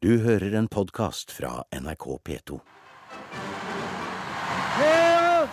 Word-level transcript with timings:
Du 0.00 0.14
hører 0.24 0.54
en 0.56 0.64
podkast 0.64 1.28
fra 1.36 1.48
NRK 1.76 2.04
P2. 2.24 2.56
Kjære 4.78 5.48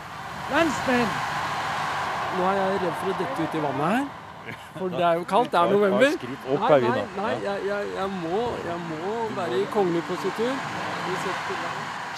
landsmenn! 0.53 1.09
Nå 2.37 2.45
er 2.47 2.55
jeg 2.55 2.77
redd 2.77 2.93
for 3.01 3.09
å 3.11 3.15
dette 3.19 3.41
ut 3.41 3.57
i 3.59 3.63
vannet 3.65 3.89
her. 3.91 4.05
For 4.77 4.93
det 4.93 5.01
er 5.03 5.17
jo 5.19 5.25
kaldt. 5.27 5.51
Det 5.51 5.59
er 5.59 5.73
november. 5.73 6.15
Nei, 6.21 6.79
nei, 6.85 7.01
nei 7.17 7.33
jeg, 7.43 7.65
jeg, 7.67 7.89
jeg, 7.97 8.13
må, 8.21 8.45
jeg 8.69 8.77
må 8.85 9.17
være 9.35 9.59
i 9.59 9.65
kongelig 9.73 10.05
positur. 10.07 10.53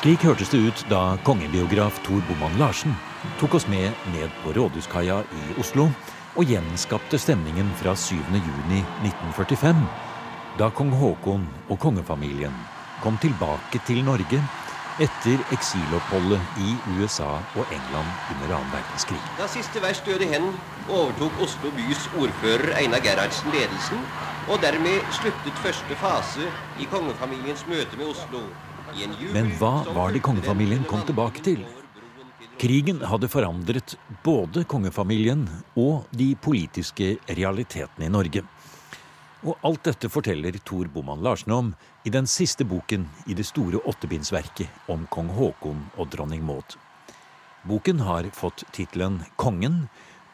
Slik 0.04 0.28
hørtes 0.30 0.54
det 0.54 0.62
ut 0.68 0.84
da 0.92 1.02
kongebiograf 1.26 1.98
Tor 2.06 2.22
Boman 2.30 2.62
Larsen 2.62 2.94
tok 3.42 3.58
oss 3.58 3.66
med 3.74 3.90
ned 4.14 4.30
på 4.44 4.54
Rådhuskaia 4.54 5.24
i 5.26 5.58
Oslo 5.58 5.90
og 6.38 6.46
gjenskapte 6.46 7.18
stemningen 7.18 7.74
fra 7.82 7.98
7. 7.98 8.22
juni 10.58 10.58
1945, 10.58 10.58
da 10.58 10.70
kong 10.70 10.92
Haakon 10.92 11.48
og 11.70 11.80
kongefamilien 11.80 12.54
kom 13.04 13.18
tilbake 13.18 13.80
til 13.86 14.04
Norge 14.04 14.42
etter 15.00 15.40
eksiloppholdet 15.54 16.42
i 16.60 16.76
USA 16.98 17.40
og 17.56 17.66
England 17.72 18.10
under 18.34 18.56
annen 18.56 18.72
verdenskrig. 18.74 19.22
Da 19.38 19.48
siste 19.48 19.80
vers 19.82 20.02
døde 20.04 20.26
hen, 20.28 20.52
overtok 20.90 21.32
Oslo 21.42 21.72
bys 21.72 22.10
ordfører 22.20 22.76
Einar 22.82 23.00
Gerhardsen 23.00 23.52
ledelsen, 23.52 24.02
og 24.50 24.60
dermed 24.62 25.00
sluttet 25.12 25.56
første 25.64 25.96
fase 25.96 26.50
i 26.80 26.86
kongefamiliens 26.86 27.66
møte 27.68 27.98
med 27.98 28.08
Oslo. 28.08 28.44
i 28.98 29.04
en 29.04 29.14
jubel 29.22 29.34
Men 29.34 29.52
hva 29.60 29.86
var 29.94 30.12
det 30.12 30.24
kongefamilien 30.26 30.84
kom 30.90 31.04
tilbake 31.06 31.44
til 31.46 31.62
Krigen 32.60 33.00
hadde 33.06 33.30
forandret 33.32 33.94
både 34.26 34.66
kongefamilien 34.68 35.46
og 35.78 36.10
de 36.12 36.36
politiske 36.36 37.18
realitetene 37.30 38.10
i 38.10 38.12
Norge. 38.12 38.42
Og 39.48 39.56
alt 39.64 39.86
dette 39.88 40.10
forteller 40.12 40.58
Tor 40.68 40.90
Boman 40.92 41.22
Larsen 41.24 41.54
om 41.56 41.72
i 42.04 42.12
den 42.12 42.28
siste 42.28 42.66
boken 42.68 43.06
i 43.32 43.36
det 43.38 43.46
store 43.48 43.80
åttebindsverket 43.88 44.92
om 44.92 45.06
kong 45.14 45.30
Haakon 45.38 45.86
og 45.96 46.10
dronning 46.12 46.44
Maud. 46.44 46.76
Boken 47.64 48.02
har 48.04 48.28
fått 48.36 48.66
tittelen 48.76 49.22
Kongen, 49.40 49.86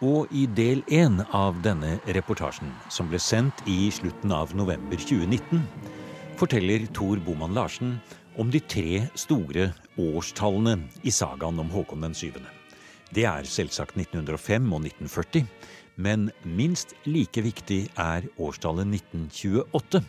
og 0.03 0.27
i 0.33 0.43
del 0.45 0.81
én 0.91 1.21
av 1.33 1.61
denne 1.63 1.95
reportasjen, 2.17 2.73
som 2.91 3.07
ble 3.09 3.21
sendt 3.21 3.61
i 3.69 3.87
slutten 3.93 4.33
av 4.35 4.51
november 4.57 4.99
2019, 4.99 5.63
forteller 6.37 6.85
Tor 6.93 7.21
Boman 7.23 7.55
Larsen 7.55 7.95
om 8.41 8.49
de 8.51 8.59
tre 8.59 9.05
store 9.15 9.69
årstallene 10.01 10.89
i 11.07 11.13
sagaen 11.13 11.61
om 11.61 11.71
Håkon 11.71 12.03
den 12.03 12.17
syvende. 12.17 12.51
Det 13.15 13.23
er 13.29 13.47
selvsagt 13.47 13.95
1905 13.95 14.65
og 14.73 14.81
1940, 14.89 15.45
men 15.95 16.29
minst 16.43 16.93
like 17.07 17.41
viktig 17.43 17.85
er 17.99 18.25
årstallet 18.41 18.87
1928, 18.91 20.01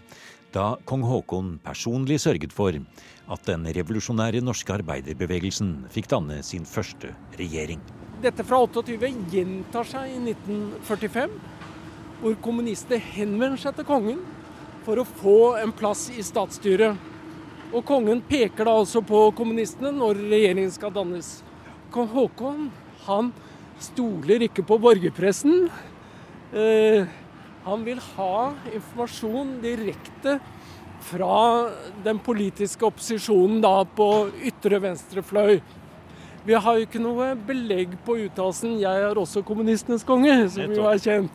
da 0.55 0.77
kong 0.89 1.05
Haakon 1.06 1.56
personlig 1.65 2.19
sørget 2.23 2.55
for 2.55 2.75
at 2.75 3.48
den 3.48 3.67
revolusjonære 3.77 4.41
norske 4.45 4.73
arbeiderbevegelsen 4.77 5.73
fikk 5.92 6.09
danne 6.12 6.41
sin 6.47 6.64
første 6.69 7.12
regjering. 7.39 7.83
Dette 8.23 8.47
fra 8.47 8.62
28 8.64 9.11
gjentar 9.33 9.87
seg 9.89 10.14
i 10.14 10.20
1945, 10.33 11.34
hvor 12.23 12.39
kommunistene 12.42 13.03
henvender 13.12 13.61
seg 13.61 13.77
til 13.77 13.89
kongen 13.89 14.23
for 14.87 15.03
å 15.03 15.09
få 15.20 15.39
en 15.61 15.75
plass 15.77 16.07
i 16.14 16.25
statsstyret. 16.25 16.97
Og 17.75 17.83
kongen 17.84 18.23
peker 18.25 18.64
da 18.64 18.77
altså 18.79 19.03
på 19.05 19.27
kommunistene 19.37 19.91
når 19.92 20.23
regjeringen 20.23 20.73
skal 20.73 20.95
dannes. 20.95 21.41
Kong 21.92 22.09
Haakon 22.14 22.70
han 23.07 23.33
stoler 23.82 24.46
ikke 24.46 24.64
på 24.66 24.78
borgerpressen. 24.82 25.69
Eh, 26.56 27.06
han 27.66 27.83
vil 27.86 27.98
ha 28.16 28.52
informasjon 28.72 29.56
direkte 29.64 30.38
fra 31.06 31.70
den 32.05 32.18
politiske 32.22 32.86
opposisjonen 32.86 33.58
da 33.62 33.80
på 33.84 34.28
ytre 34.46 34.80
venstre 34.83 35.22
fløy. 35.22 35.58
Vi 36.46 36.55
har 36.55 36.78
jo 36.78 36.86
ikke 36.86 37.02
noe 37.02 37.33
belegg 37.34 37.96
på 38.06 38.20
uttalelsen 38.22 38.78
'jeg 38.78 39.02
er 39.02 39.18
også 39.18 39.42
kommunistenes 39.42 40.05
konge', 40.06 40.48
som 40.48 40.70
jo 40.70 40.86
er 40.86 40.98
kjent. 40.98 41.30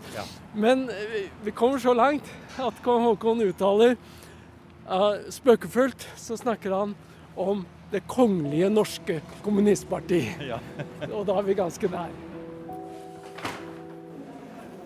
Men 0.55 0.89
eh, 0.89 1.27
vi 1.43 1.51
kommer 1.51 1.77
så 1.79 1.93
langt 1.93 2.23
at 2.57 2.81
kong 2.83 3.03
Haakon 3.03 3.41
uttaler 3.41 3.97
Spøkefullt 5.31 6.07
så 6.17 6.35
snakker 6.37 6.71
han 6.71 6.95
om 7.35 7.65
Det 7.91 8.05
kongelige 8.07 8.69
norske 8.71 9.21
kommunistparti. 9.43 10.21
Og 11.11 11.25
da 11.27 11.33
er 11.37 11.43
vi 11.43 11.53
ganske 11.59 11.89
nær. 11.91 12.30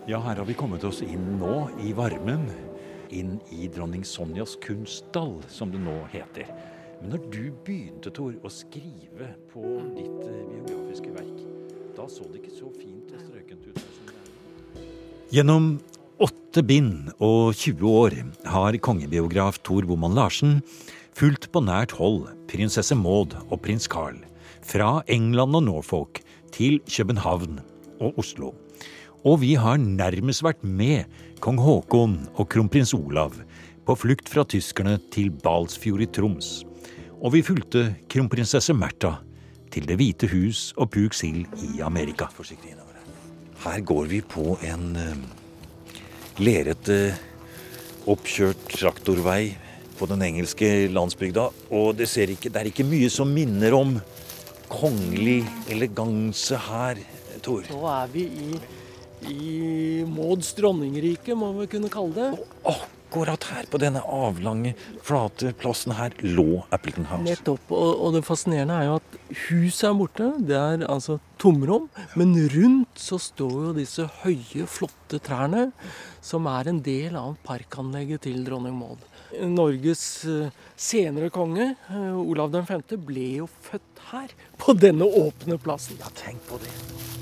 Ja, 0.05 0.19
her 0.21 0.37
har 0.37 0.45
vi 0.45 0.53
kommet 0.53 0.83
oss 0.85 0.99
inn 1.01 1.39
nå, 1.39 1.63
i 1.81 1.89
varmen. 1.97 2.43
Inn 3.09 3.39
i 3.49 3.65
dronning 3.73 4.03
Sonjas 4.05 4.51
kunststall, 4.61 5.39
som 5.49 5.71
det 5.73 5.79
nå 5.81 5.95
heter. 6.11 6.51
Men 6.99 7.15
når 7.15 7.23
du 7.33 7.39
begynte, 7.65 8.11
Tor, 8.13 8.35
å 8.45 8.51
skrive 8.53 9.31
på 9.49 9.63
ditt 9.95 10.27
eh, 10.27 10.43
biografiske 10.51 11.09
verk, 11.15 11.39
da 11.97 12.05
så 12.05 12.27
det 12.29 12.43
ikke 12.43 12.53
så 12.53 12.69
fint 12.75 13.15
og 13.17 13.23
strøkent 13.23 13.65
ut. 13.65 14.83
Gjennom 15.33 15.71
åtte 16.21 16.61
bind 16.61 17.09
og 17.17 17.55
20 17.57 17.89
år 17.89 18.17
har 18.53 18.77
kongebiograf 18.85 19.57
Tor 19.65 19.87
Boman 19.89 20.13
Larsen 20.13 20.59
fulgt 21.17 21.49
på 21.49 21.63
nært 21.65 21.95
hold 21.97 22.27
prinsesse 22.51 22.93
Maud 22.93 23.33
og 23.47 23.57
prins 23.65 23.89
Carl 23.89 24.21
fra 24.61 24.99
England 25.09 25.57
og 25.57 25.65
Norfolk 25.65 26.21
til 26.53 26.77
København 26.85 27.57
og 27.97 28.21
Oslo. 28.21 28.53
Og 29.25 29.39
vi 29.41 29.55
har 29.57 29.77
nærmest 29.81 30.43
vært 30.45 30.61
med 30.61 31.09
kong 31.41 31.59
Haakon 31.65 32.17
og 32.35 32.49
kronprins 32.53 32.93
Olav 32.93 33.35
på 33.85 33.97
flukt 33.97 34.29
fra 34.29 34.45
tyskerne 34.45 34.97
til 35.13 35.31
Balsfjord 35.43 36.05
i 36.05 36.09
Troms. 36.13 36.63
Og 37.21 37.33
vi 37.33 37.41
fulgte 37.45 37.87
kronprinsesse 38.11 38.73
Märtha 38.77 39.15
til 39.73 39.87
Det 39.89 39.97
hvite 39.99 40.29
hus 40.29 40.71
og 40.77 40.91
Pugs 40.93 41.21
Hill 41.25 41.45
i 41.57 41.81
Amerika. 41.81 42.29
Her 43.65 43.79
går 43.81 44.11
vi 44.11 44.21
på 44.21 44.59
en 44.61 44.91
lerrete, 46.37 46.43
lerete, 46.45 46.99
oppkjørt 48.05 48.67
traktorvei 48.69 49.55
på 49.97 50.07
den 50.09 50.23
engelske 50.25 50.87
landsbygda. 50.93 51.47
Og 51.73 51.95
det, 51.97 52.07
ser 52.11 52.31
ikke, 52.33 52.51
det 52.53 52.61
er 52.61 52.69
ikke 52.69 52.87
mye 52.87 53.09
som 53.11 53.31
minner 53.33 53.75
om 53.77 53.95
kongelig 54.69 55.43
eleganse 55.71 56.59
her, 56.69 57.01
Tor. 57.45 57.65
Nå 57.69 57.81
er 57.91 58.09
vi 58.13 58.23
i, 58.25 58.59
i 59.31 60.03
Mauds 60.09 60.53
dronningrike, 60.57 61.35
må 61.37 61.51
vi 61.59 61.69
kunne 61.71 61.89
kalle 61.93 62.13
det. 62.15 62.45
Akkurat 62.69 63.47
her 63.53 63.67
på 63.71 63.79
denne 63.79 64.01
avlange, 64.03 64.73
flate 65.05 65.53
plassen 65.61 65.93
her 65.95 66.15
lå 66.25 66.65
Appleton 66.75 67.07
House. 67.09 67.23
Nettopp. 67.27 67.71
Og, 67.71 67.91
og 68.07 68.15
det 68.17 68.25
fascinerende 68.27 68.75
er 68.79 68.89
jo 68.89 68.97
at 68.99 69.17
huset 69.45 69.89
er 69.89 69.97
borte. 69.99 70.29
Det 70.49 70.57
er 70.59 70.85
altså 70.89 71.19
tomrom. 71.41 71.87
Men 72.19 72.35
rundt 72.55 72.99
så 72.99 73.19
står 73.21 73.55
jo 73.69 73.73
disse 73.77 74.07
høye, 74.21 74.67
flotte 74.67 75.21
trærne, 75.23 75.69
som 76.25 76.49
er 76.51 76.71
en 76.71 76.81
del 76.85 77.15
av 77.19 77.37
parkanlegget 77.47 78.25
til 78.27 78.43
dronning 78.47 78.75
Maud. 78.79 79.03
Norges 79.51 80.05
eh, 80.29 80.53
senere 80.79 81.31
konge, 81.33 81.73
eh, 81.89 82.15
Olav 82.15 82.55
5., 82.55 82.87
ble 83.07 83.27
jo 83.41 83.49
født 83.67 84.07
her. 84.11 84.35
På 84.61 84.75
denne 84.77 85.07
åpne 85.07 85.59
plassen. 85.61 85.99
Ja, 85.99 86.11
tenk 86.15 86.43
på 86.49 86.61
det. 86.63 87.14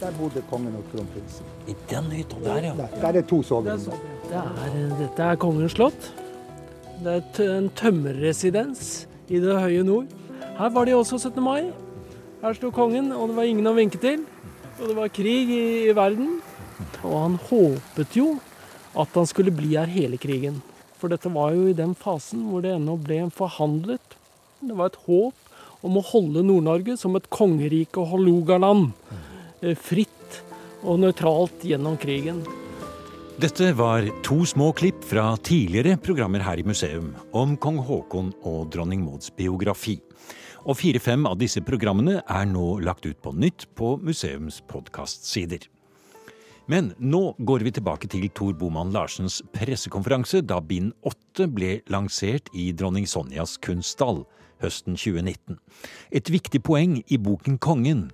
Der 0.00 0.12
bodde 0.18 0.42
kongen 0.50 0.74
og 0.76 0.84
kronprinsen. 0.92 1.46
I 1.68 1.74
den 1.88 2.10
hytta 2.12 2.36
der, 2.44 2.64
ja. 2.68 2.72
Der, 2.76 3.00
der 3.00 3.18
er 3.20 3.24
to 3.24 3.38
er 3.40 3.46
soverom. 3.48 3.80
det 4.28 4.36
er, 4.36 4.96
dette 4.98 5.22
er 5.22 5.38
kongens 5.40 5.72
slott. 5.72 6.10
Det 7.04 7.14
er 7.40 7.52
en 7.56 7.70
tømmerresidens 7.76 9.06
i 9.28 9.40
det 9.40 9.56
høye 9.56 9.84
nord. 9.84 10.12
Her 10.58 10.72
var 10.72 10.84
de 10.84 10.94
også 10.96 11.18
17. 11.18 11.42
mai. 11.42 11.72
Her 12.42 12.52
sto 12.56 12.70
kongen, 12.70 13.08
og 13.12 13.30
det 13.30 13.36
var 13.38 13.48
ingen 13.48 13.68
å 13.68 13.74
vinke 13.76 14.00
til. 14.00 14.24
Og 14.76 14.90
det 14.90 14.96
var 14.98 15.12
krig 15.16 15.50
i, 15.52 15.64
i 15.88 15.96
verden. 15.96 16.38
Og 17.02 17.16
han 17.16 17.38
håpet 17.48 18.16
jo 18.20 18.34
at 18.96 19.16
han 19.16 19.28
skulle 19.28 19.52
bli 19.54 19.74
her 19.76 19.88
hele 19.88 20.20
krigen. 20.20 20.60
For 21.00 21.12
dette 21.12 21.32
var 21.32 21.52
jo 21.56 21.68
i 21.68 21.76
den 21.76 21.94
fasen 21.96 22.46
hvor 22.50 22.64
det 22.64 22.74
ennå 22.76 22.96
ble 23.00 23.22
forhandlet. 23.32 24.16
Det 24.60 24.76
var 24.76 24.92
et 24.92 25.00
håp 25.08 25.84
om 25.84 25.96
å 26.00 26.04
holde 26.08 26.44
Nord-Norge 26.44 26.96
som 27.00 27.16
et 27.16 27.28
kongerike 27.32 28.00
og 28.00 28.14
Hålogaland. 28.14 28.92
Eh, 29.66 29.76
Fritt 29.76 30.40
og 30.86 31.02
nøytralt 31.02 31.66
gjennom 31.66 31.98
krigen. 32.00 32.44
Dette 33.36 33.68
var 33.76 34.06
to 34.24 34.46
små 34.48 34.70
klipp 34.72 35.02
fra 35.04 35.34
tidligere 35.44 35.98
programmer 36.00 36.40
her 36.40 36.56
i 36.56 36.64
museum 36.64 37.10
om 37.36 37.52
kong 37.60 37.82
Haakon 37.84 38.30
og 38.48 38.70
dronning 38.72 39.02
Mauds 39.04 39.28
biografi. 39.36 39.98
Og 40.64 40.78
fire-fem 40.80 41.26
av 41.28 41.36
disse 41.38 41.60
programmene 41.60 42.22
er 42.24 42.46
nå 42.48 42.78
lagt 42.80 43.04
ut 43.04 43.18
på 43.22 43.34
nytt 43.36 43.68
på 43.76 43.98
museums 44.00 44.62
podkastsider. 44.70 45.66
Men 46.66 46.94
nå 46.98 47.36
går 47.38 47.62
vi 47.62 47.74
tilbake 47.76 48.08
til 48.10 48.24
Tor 48.34 48.56
Boman 48.58 48.88
Larsens 48.94 49.38
pressekonferanse 49.54 50.40
da 50.42 50.58
bind 50.64 50.94
åtte 51.06 51.46
ble 51.46 51.82
lansert 51.92 52.48
i 52.56 52.72
dronning 52.74 53.06
Sonjas 53.06 53.54
kunststall 53.62 54.24
høsten 54.64 54.96
2019. 54.96 55.60
Et 56.10 56.32
viktig 56.32 56.64
poeng 56.66 56.98
i 57.06 57.20
boken 57.20 57.60
Kongen 57.62 58.08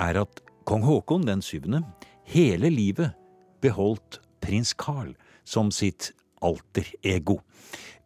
er 0.00 0.22
at 0.22 0.40
kong 0.64 0.84
Haakon 0.86 1.26
den 1.26 1.42
syvende 1.42 1.82
hele 2.28 2.70
livet 2.70 3.16
beholdt 3.62 4.20
prins 4.40 4.74
Carl 4.74 5.14
som 5.44 5.70
sitt 5.70 6.12
alter 6.42 6.86
ego. 7.02 7.40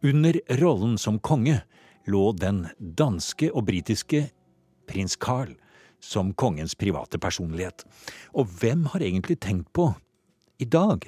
Under 0.03 0.39
rollen 0.61 0.97
som 0.97 1.19
konge 1.19 1.61
lå 2.07 2.31
den 2.37 2.65
danske 2.79 3.51
og 3.53 3.65
britiske 3.69 4.27
prins 4.89 5.17
Carl 5.17 5.55
som 6.03 6.33
kongens 6.37 6.75
private 6.75 7.17
personlighet. 7.17 7.85
Og 8.33 8.49
hvem 8.59 8.85
har 8.93 9.01
egentlig 9.01 9.39
tenkt 9.41 9.71
på, 9.73 9.93
i 10.59 10.65
dag, 10.65 11.01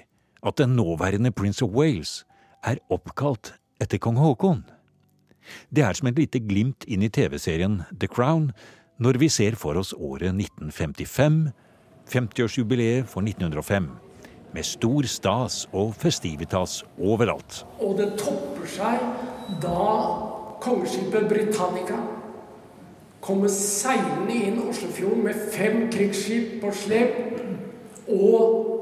at 0.43 0.57
den 0.57 0.75
nåværende 0.75 1.31
Prince 1.31 1.65
of 1.65 1.71
Wales 1.71 2.25
er 2.63 2.81
oppkalt 2.89 3.53
etter 3.81 4.01
kong 4.01 4.17
Haakon? 4.17 4.65
Det 5.71 5.83
er 5.83 5.95
som 5.95 6.09
et 6.09 6.17
lite 6.19 6.41
glimt 6.43 6.83
inn 6.87 7.05
i 7.05 7.11
TV-serien 7.13 7.81
The 7.91 8.09
Crown 8.11 8.51
når 8.97 9.19
vi 9.21 9.29
ser 9.29 9.57
for 9.59 9.77
oss 9.77 9.93
året 9.93 10.33
1955, 10.33 11.39
50-årsjubileet 12.09 13.09
for 13.09 13.21
1905, 13.21 13.89
med 14.53 14.65
stor 14.65 15.05
stas 15.05 15.65
og 15.75 15.93
festivitas 15.99 16.83
overalt. 16.97 17.63
Og 17.83 17.97
det 17.99 18.13
topper 18.17 18.69
seg 18.71 19.03
da 19.61 19.89
kongeskipet 20.63 21.27
Britannica 21.29 21.99
kommer 23.21 23.51
seilende 23.51 24.33
inn 24.33 24.61
Oslofjorden 24.69 25.25
med 25.27 25.45
fem 25.53 25.87
krigsskip 25.91 26.57
på 26.61 26.71
slep 26.73 27.17
og 28.07 28.73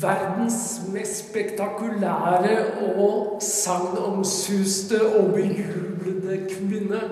verdens 0.00 0.80
mest 0.92 1.26
spektakulære 1.28 2.56
og 2.96 3.40
sagnomsuste 3.44 5.00
og 5.18 5.34
bejublede 5.34 6.38
kvinne 6.50 7.02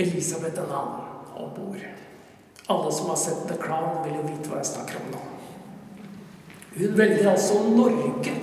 Elisabeth 0.00 0.60
II 0.60 0.84
om 1.40 1.50
bord. 1.56 1.82
Alle 2.66 2.92
som 2.92 3.08
har 3.08 3.16
sett 3.16 3.48
The 3.48 3.56
Crown, 3.60 4.02
vil 4.04 4.16
jo 4.18 4.26
vite 4.28 4.50
hva 4.50 4.60
jeg 4.60 4.70
snakker 4.70 5.00
om 5.00 5.12
nå. 5.14 5.22
Hun 6.76 6.96
velger 6.98 7.32
altså 7.32 7.62
Norge 7.74 8.34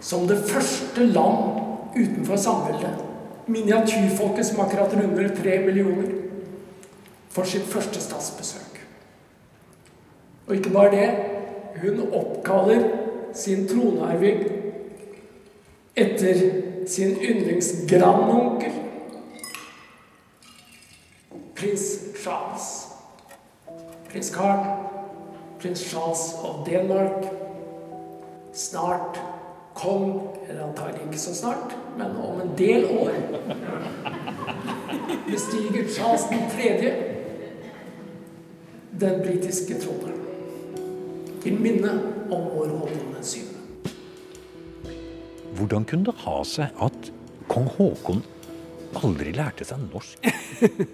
som 0.00 0.26
det 0.26 0.40
første 0.48 1.04
land 1.06 1.60
utenfor 1.94 2.36
samveldet, 2.40 3.04
miniatyrfolket 3.46 4.46
som 4.46 4.62
akkurat 4.64 4.94
runder 4.96 5.28
tre 5.36 5.58
millioner, 5.64 6.10
for 7.30 7.46
sitt 7.46 7.68
første 7.70 8.02
statsbesøk. 8.02 8.80
Og 10.48 10.56
ikke 10.56 10.72
bare 10.74 10.90
det, 10.96 11.10
hun 11.82 12.00
oppkaller 12.10 12.88
sin 13.34 13.68
tronarving 13.70 14.42
etter 15.94 16.40
sin 16.90 17.14
yndlingsgrandonkel, 17.14 18.79
prins 21.60 21.98
Charles. 22.22 22.88
Prins 24.08 24.30
Carl, 24.30 24.64
prins 25.58 25.90
Charles 25.90 26.34
of 26.42 26.66
Denmark. 26.66 27.24
Snart 28.52 29.20
kong, 29.74 30.28
eller 30.48 30.66
antagelig 30.66 31.04
ikke 31.06 31.18
så 31.18 31.34
snart, 31.34 31.76
men 31.98 32.16
om 32.16 32.40
en 32.40 32.50
del 32.58 32.84
år, 32.84 33.10
bestiger 35.30 35.88
Charles 35.88 36.24
3. 36.56 36.94
den 39.00 39.22
britiske 39.22 39.74
tronen. 39.80 40.16
Til 41.42 41.60
minne 41.60 41.92
om 42.30 42.42
vår 42.56 42.66
Håkon 42.66 43.22
7. 43.22 43.38
Hvordan 45.56 45.84
kunne 45.84 46.04
det 46.04 46.14
ha 46.24 46.42
seg 46.44 46.82
at 46.82 47.12
kong 47.48 47.70
Haakon 47.78 48.24
aldri 48.98 49.32
lærte 49.36 49.66
seg 49.66 49.82
norsk? 49.86 50.24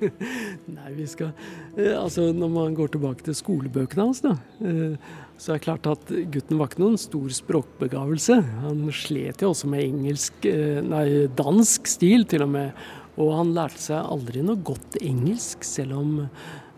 Nei, 0.76 0.90
vi 0.96 1.06
skal 1.10 1.30
eh, 1.76 1.94
Altså, 1.96 2.28
når 2.36 2.52
man 2.52 2.76
går 2.76 2.92
tilbake 2.94 3.26
til 3.26 3.36
skolebøkene 3.38 4.08
hans, 4.08 4.22
da, 4.24 4.34
eh, 4.60 5.14
så 5.40 5.52
er 5.52 5.58
det 5.58 5.66
klart 5.66 5.88
at 5.90 6.12
gutten 6.32 6.60
var 6.60 6.70
ikke 6.70 6.84
noen 6.84 7.00
stor 7.00 7.32
språkbegavelse. 7.38 8.38
Han 8.66 8.84
slet 8.94 9.42
jo 9.44 9.52
også 9.52 9.70
med 9.72 9.84
engelsk 9.84 10.46
eh, 10.48 10.78
Nei, 10.84 11.06
dansk 11.38 11.90
stil, 11.90 12.28
til 12.28 12.46
og 12.46 12.54
med. 12.54 12.86
Og 13.16 13.32
han 13.32 13.54
lærte 13.56 13.80
seg 13.80 14.00
aldri 14.00 14.44
noe 14.44 14.60
godt 14.60 14.98
engelsk, 15.00 15.64
selv 15.64 15.96
om 15.96 16.16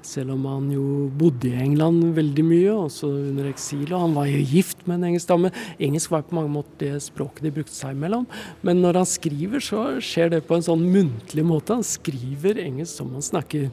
selv 0.08 0.34
om 0.34 0.46
han 0.48 0.68
jo 0.72 0.84
bodde 1.20 1.50
i 1.50 1.60
England 1.62 2.14
veldig 2.16 2.44
mye, 2.46 2.74
også 2.74 3.10
under 3.30 3.48
eksil. 3.50 3.86
Og 3.92 4.06
han 4.06 4.16
var 4.16 4.28
jo 4.30 4.42
gift 4.54 4.84
med 4.86 4.98
en 4.98 5.08
engelsk 5.12 5.30
dame. 5.30 5.52
Engelsk 5.78 6.12
var 6.14 6.26
på 6.26 6.38
mange 6.38 6.52
måter 6.56 6.82
det 6.82 7.04
språket 7.04 7.46
de 7.46 7.54
brukte 7.60 7.76
seg 7.76 7.96
imellom. 7.96 8.26
Men 8.66 8.82
når 8.84 9.02
han 9.02 9.08
skriver, 9.08 9.64
så 9.64 9.86
skjer 10.04 10.34
det 10.34 10.44
på 10.48 10.58
en 10.58 10.68
sånn 10.68 10.84
muntlig 10.92 11.46
måte. 11.46 11.78
Han 11.78 11.86
skriver 11.86 12.60
engelsk 12.64 13.02
som 13.02 13.12
han 13.16 13.24
snakker. 13.24 13.68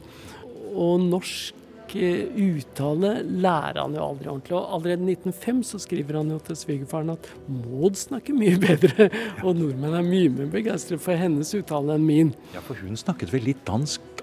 Og 0.76 1.06
norsk 1.06 1.56
uttale 1.94 3.22
lærer 3.24 3.80
han 3.80 3.94
jo 3.94 4.02
aldri 4.04 4.28
ordentlig. 4.28 4.56
Og 4.56 4.74
allerede 4.76 5.06
i 5.06 5.14
1905 5.14 5.62
så 5.70 5.80
skriver 5.82 6.18
han 6.20 6.30
jo 6.34 6.38
til 6.44 6.58
svigerfaren 6.58 7.14
at 7.14 7.28
Maud 7.48 7.96
snakker 7.96 8.36
mye 8.36 8.58
bedre, 8.60 9.08
og 9.44 9.56
nordmenn 9.56 9.96
er 9.96 10.06
mye 10.06 10.32
mer 10.34 10.50
begeistret 10.52 11.02
for 11.02 11.18
hennes 11.18 11.54
uttale 11.56 11.96
enn 11.96 12.06
min. 12.06 12.34
Ja, 12.54 12.64
for 12.64 12.78
hun 12.82 12.98
snakket 12.98 13.32
vel 13.34 13.46
litt 13.52 13.64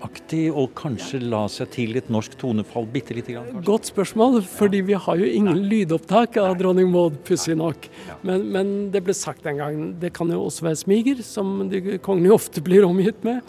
danskaktig, 0.03 0.51
og 0.51 0.73
kanskje 0.75 1.19
la 1.21 1.47
seg 1.47 1.69
til 1.71 1.95
et 1.97 2.09
norsk 2.09 2.35
tonefall 2.37 2.85
bitte 2.85 3.13
lite 3.13 3.33
grann? 3.33 3.45
kanskje? 3.45 3.65
Godt 3.65 3.85
spørsmål, 3.91 4.41
fordi 4.43 4.81
vi 4.81 4.93
har 4.93 5.17
jo 5.17 5.25
ingen 5.25 5.63
lydopptak 5.69 6.37
av 6.37 6.57
dronning 6.57 6.91
Maud, 6.91 7.23
pussig 7.23 7.55
nok. 7.55 7.87
Men, 8.23 8.51
men 8.51 8.91
det 8.91 9.03
ble 9.03 9.13
sagt 9.13 9.45
en 9.45 9.57
gang. 9.57 9.99
Det 9.99 10.13
kan 10.13 10.29
jo 10.29 10.43
også 10.43 10.65
være 10.67 10.75
smiger, 10.75 11.23
som 11.23 11.69
de 11.69 11.97
kongelige 11.99 12.33
ofte 12.33 12.61
blir 12.61 12.85
omgitt 12.85 13.23
med. 13.23 13.41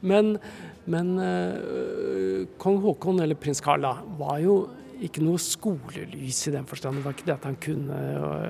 Men 0.00 0.38
men 0.90 1.18
øh, 1.22 2.46
kong 2.58 2.80
Haakon, 2.82 3.20
eller 3.20 3.36
prins 3.38 3.60
Carl, 3.62 3.84
var 4.18 4.38
jo 4.42 4.54
ikke 5.00 5.22
noe 5.22 5.38
skolelys 5.38 6.40
i 6.48 6.52
den 6.54 6.66
forstand. 6.66 6.98
Det 6.98 7.04
var 7.04 7.14
ikke 7.14 7.28
det 7.28 7.36
at 7.36 7.46
han 7.46 7.58
kunne 7.62 7.98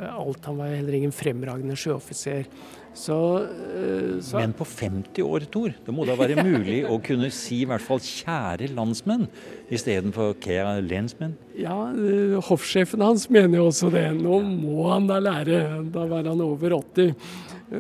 alt. 0.09 0.47
Han 0.47 0.61
var 0.63 0.73
heller 0.73 0.97
ingen 0.97 1.13
fremragende 1.13 1.77
sjøoffiser. 1.77 2.47
Så, 2.95 3.47
øh, 3.75 4.23
så 4.23 4.39
Men 4.39 4.53
på 4.53 4.65
50 4.65 5.23
år, 5.23 5.45
Tor, 5.51 5.71
det 5.87 5.93
må 5.95 6.05
da 6.05 6.17
være 6.19 6.43
mulig 6.43 6.81
å 6.91 6.99
kunne 7.03 7.31
si 7.31 7.63
i 7.63 7.69
hvert 7.69 7.85
fall 7.85 8.01
'kjære 8.03 8.73
landsmenn' 8.75 9.29
istedenfor 9.71 10.35
'kjære 10.35 10.83
lensmenn'? 10.89 11.37
Ja, 11.59 11.93
øh, 11.95 12.41
hoffsjefen 12.43 13.01
hans 13.01 13.31
mener 13.31 13.59
jo 13.59 13.67
også 13.67 13.93
det. 13.95 14.11
Nå 14.19 14.41
må 14.43 14.91
han 14.93 15.07
da 15.07 15.21
lære. 15.21 15.87
Da 15.93 16.07
var 16.07 16.27
han 16.27 16.41
over 16.41 16.75
80. 16.83 17.15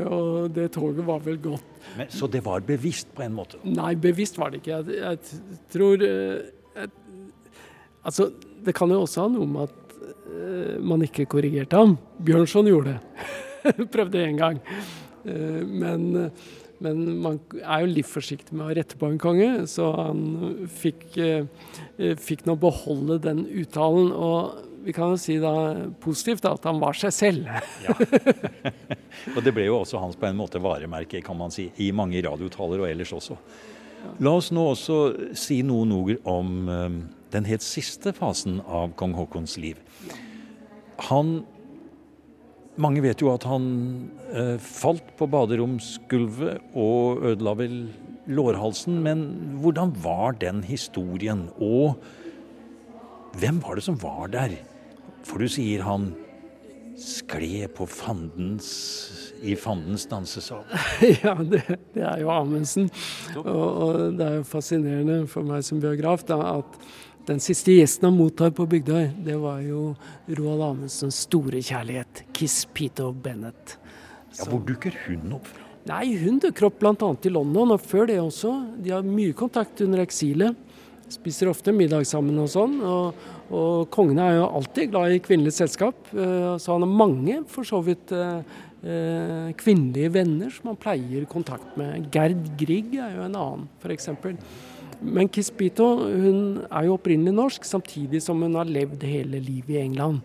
Og 0.06 0.54
det 0.54 0.70
toget 0.72 1.06
var 1.06 1.18
vel 1.18 1.38
Men, 1.96 2.06
så 2.08 2.30
det 2.30 2.44
var 2.44 2.60
bevisst 2.60 3.08
på 3.14 3.22
en 3.22 3.34
måte? 3.34 3.58
Nei, 3.64 3.94
bevisst 3.94 4.38
var 4.38 4.50
det 4.50 4.62
ikke. 4.62 4.70
Jeg, 4.70 4.84
jeg 5.02 5.18
tror 5.72 5.94
eh, 6.02 6.46
jeg, 6.76 6.88
Altså, 8.04 8.30
det 8.64 8.74
kan 8.74 8.88
jo 8.88 9.02
også 9.02 9.20
ha 9.22 9.28
noe 9.28 9.46
med 9.46 9.62
at 9.62 10.80
man 10.80 11.02
ikke 11.02 11.26
korrigerte 11.26 11.76
ham. 11.76 11.98
Bjørnson 12.24 12.64
gjorde 12.64 12.94
det. 12.94 13.00
Prøvde 13.94 14.24
én 14.24 14.40
gang. 14.40 14.60
Uh, 15.24 15.60
men, 15.66 16.30
men, 16.80 17.04
man 17.20 17.38
er 17.60 17.84
jo 17.84 17.92
litt 17.92 18.08
forsiktig 18.08 18.56
med 18.56 18.70
å 18.70 18.76
rette 18.78 18.98
på 19.00 19.10
en 19.10 19.20
konge, 19.20 19.50
så 19.70 19.90
han 19.98 20.66
fikk, 20.80 21.06
uh, 21.20 22.14
fikk 22.20 22.46
nå 22.48 22.56
beholde 22.60 23.20
den 23.26 23.44
uttalen. 23.62 24.10
Og 24.14 24.66
vi 24.86 24.94
kan 24.96 25.12
jo 25.12 25.20
si 25.20 25.36
da 25.42 25.54
positivt 26.00 26.48
at 26.48 26.64
han 26.68 26.80
var 26.82 26.96
seg 26.96 27.14
selv. 27.14 27.50
Ja. 27.84 27.96
og 29.36 29.42
det 29.44 29.54
ble 29.56 29.68
jo 29.68 29.80
også 29.82 30.00
hans 30.00 30.16
på 30.16 30.30
en 30.30 30.40
måte 30.40 30.62
varemerke, 30.62 31.20
kan 31.24 31.38
man 31.38 31.52
si, 31.54 31.68
i 31.84 31.90
mange 31.92 32.22
radiotaler 32.24 32.86
og 32.86 32.88
ellers 32.88 33.12
også. 33.16 33.36
La 34.24 34.32
oss 34.32 34.48
nå 34.48 34.62
også 34.72 35.00
si 35.36 35.58
noen 35.66 35.92
ord 35.92 36.14
om 36.24 36.68
den 37.30 37.46
helt 37.46 37.64
siste 37.64 38.12
fasen 38.16 38.60
av 38.66 38.94
kong 38.98 39.14
Haakons 39.18 39.56
liv. 39.60 39.78
Han 41.10 41.40
Mange 42.80 43.02
vet 43.04 43.20
jo 43.20 43.32
at 43.34 43.44
han 43.48 43.66
eh, 44.32 44.56
falt 44.62 45.12
på 45.18 45.28
baderomsgulvet 45.28 46.72
og 46.78 47.26
ødela 47.28 47.52
vel 47.58 47.76
lårhalsen, 48.30 49.02
men 49.04 49.24
hvordan 49.60 49.92
var 50.00 50.38
den 50.40 50.62
historien? 50.64 51.48
Og 51.60 52.00
hvem 53.40 53.60
var 53.64 53.76
det 53.76 53.84
som 53.84 53.98
var 54.00 54.32
der? 54.32 54.56
For 55.26 55.42
du 55.42 55.50
sier 55.50 55.84
han 55.84 56.12
skled 57.00 57.72
på 57.76 57.86
fandens, 57.88 58.70
i 59.40 59.54
fandens 59.56 60.04
dansesal. 60.08 60.64
ja, 61.24 61.34
det, 61.40 61.62
det, 61.94 62.02
er 62.04 62.20
jo 62.20 62.32
Amundsen. 62.32 62.90
Og, 63.40 63.46
og, 63.46 64.00
det 64.18 64.26
er 64.26 64.40
jo 64.40 64.48
fascinerende 64.48 65.22
for 65.30 65.46
meg 65.48 65.64
som 65.66 65.80
biograf 65.82 66.26
da, 66.28 66.40
at 66.58 66.80
den 67.28 67.40
siste 67.42 67.74
gjesten 67.76 68.08
han 68.08 68.16
mottar 68.16 68.52
på 68.56 68.64
Bygdøy, 68.70 69.10
det 69.26 69.36
var 69.40 69.60
jo 69.64 69.90
Roald 70.38 70.62
Amundsens 70.64 71.20
store 71.26 71.60
kjærlighet, 71.62 72.24
Kiss 72.36 72.64
Pito 72.74 73.10
Bennett. 73.12 73.76
Ja, 74.38 74.46
Hvor 74.48 74.62
dukker 74.64 74.94
hun 75.06 75.34
opp 75.36 75.50
fra? 75.50 75.66
Nei, 75.90 76.14
Hun 76.20 76.38
dukker 76.42 76.68
opp 76.68 76.78
bl.a. 76.80 76.94
i 76.94 77.32
London, 77.32 77.74
og 77.74 77.80
før 77.82 78.08
det 78.10 78.20
også. 78.20 78.52
De 78.82 78.92
har 78.94 79.06
mye 79.06 79.34
kontakt 79.36 79.80
under 79.84 80.02
eksilet. 80.04 80.56
Spiser 81.10 81.50
ofte 81.50 81.72
middag 81.74 82.06
sammen 82.06 82.38
og 82.38 82.50
sånn. 82.52 82.76
Og, 82.86 83.22
og 83.50 83.88
kongen 83.90 84.20
er 84.22 84.36
jo 84.38 84.48
alltid 84.60 84.92
glad 84.92 85.16
i 85.16 85.22
kvinnelig 85.24 85.56
selskap, 85.56 86.12
så 86.12 86.76
han 86.76 86.84
har 86.86 86.98
mange 87.00 87.40
for 87.50 87.66
så 87.66 87.80
vidt 87.82 88.12
eh, 88.14 89.50
kvinnelige 89.58 90.12
venner 90.14 90.52
som 90.54 90.70
han 90.70 90.78
pleier 90.80 91.26
kontakt 91.30 91.74
med. 91.80 92.06
Gerd 92.14 92.52
Grieg 92.60 92.94
er 92.94 93.16
jo 93.16 93.26
en 93.26 93.40
annen, 93.40 93.66
f.eks. 93.82 94.12
Men 95.02 95.28
Kispito 95.32 95.86
hun 96.04 96.40
er 96.68 96.84
jo 96.86 96.96
opprinnelig 96.98 97.32
norsk, 97.34 97.64
samtidig 97.64 98.20
som 98.22 98.40
hun 98.44 98.54
har 98.58 98.68
levd 98.68 99.02
hele 99.08 99.40
livet 99.40 99.76
i 99.78 99.82
England. 99.84 100.20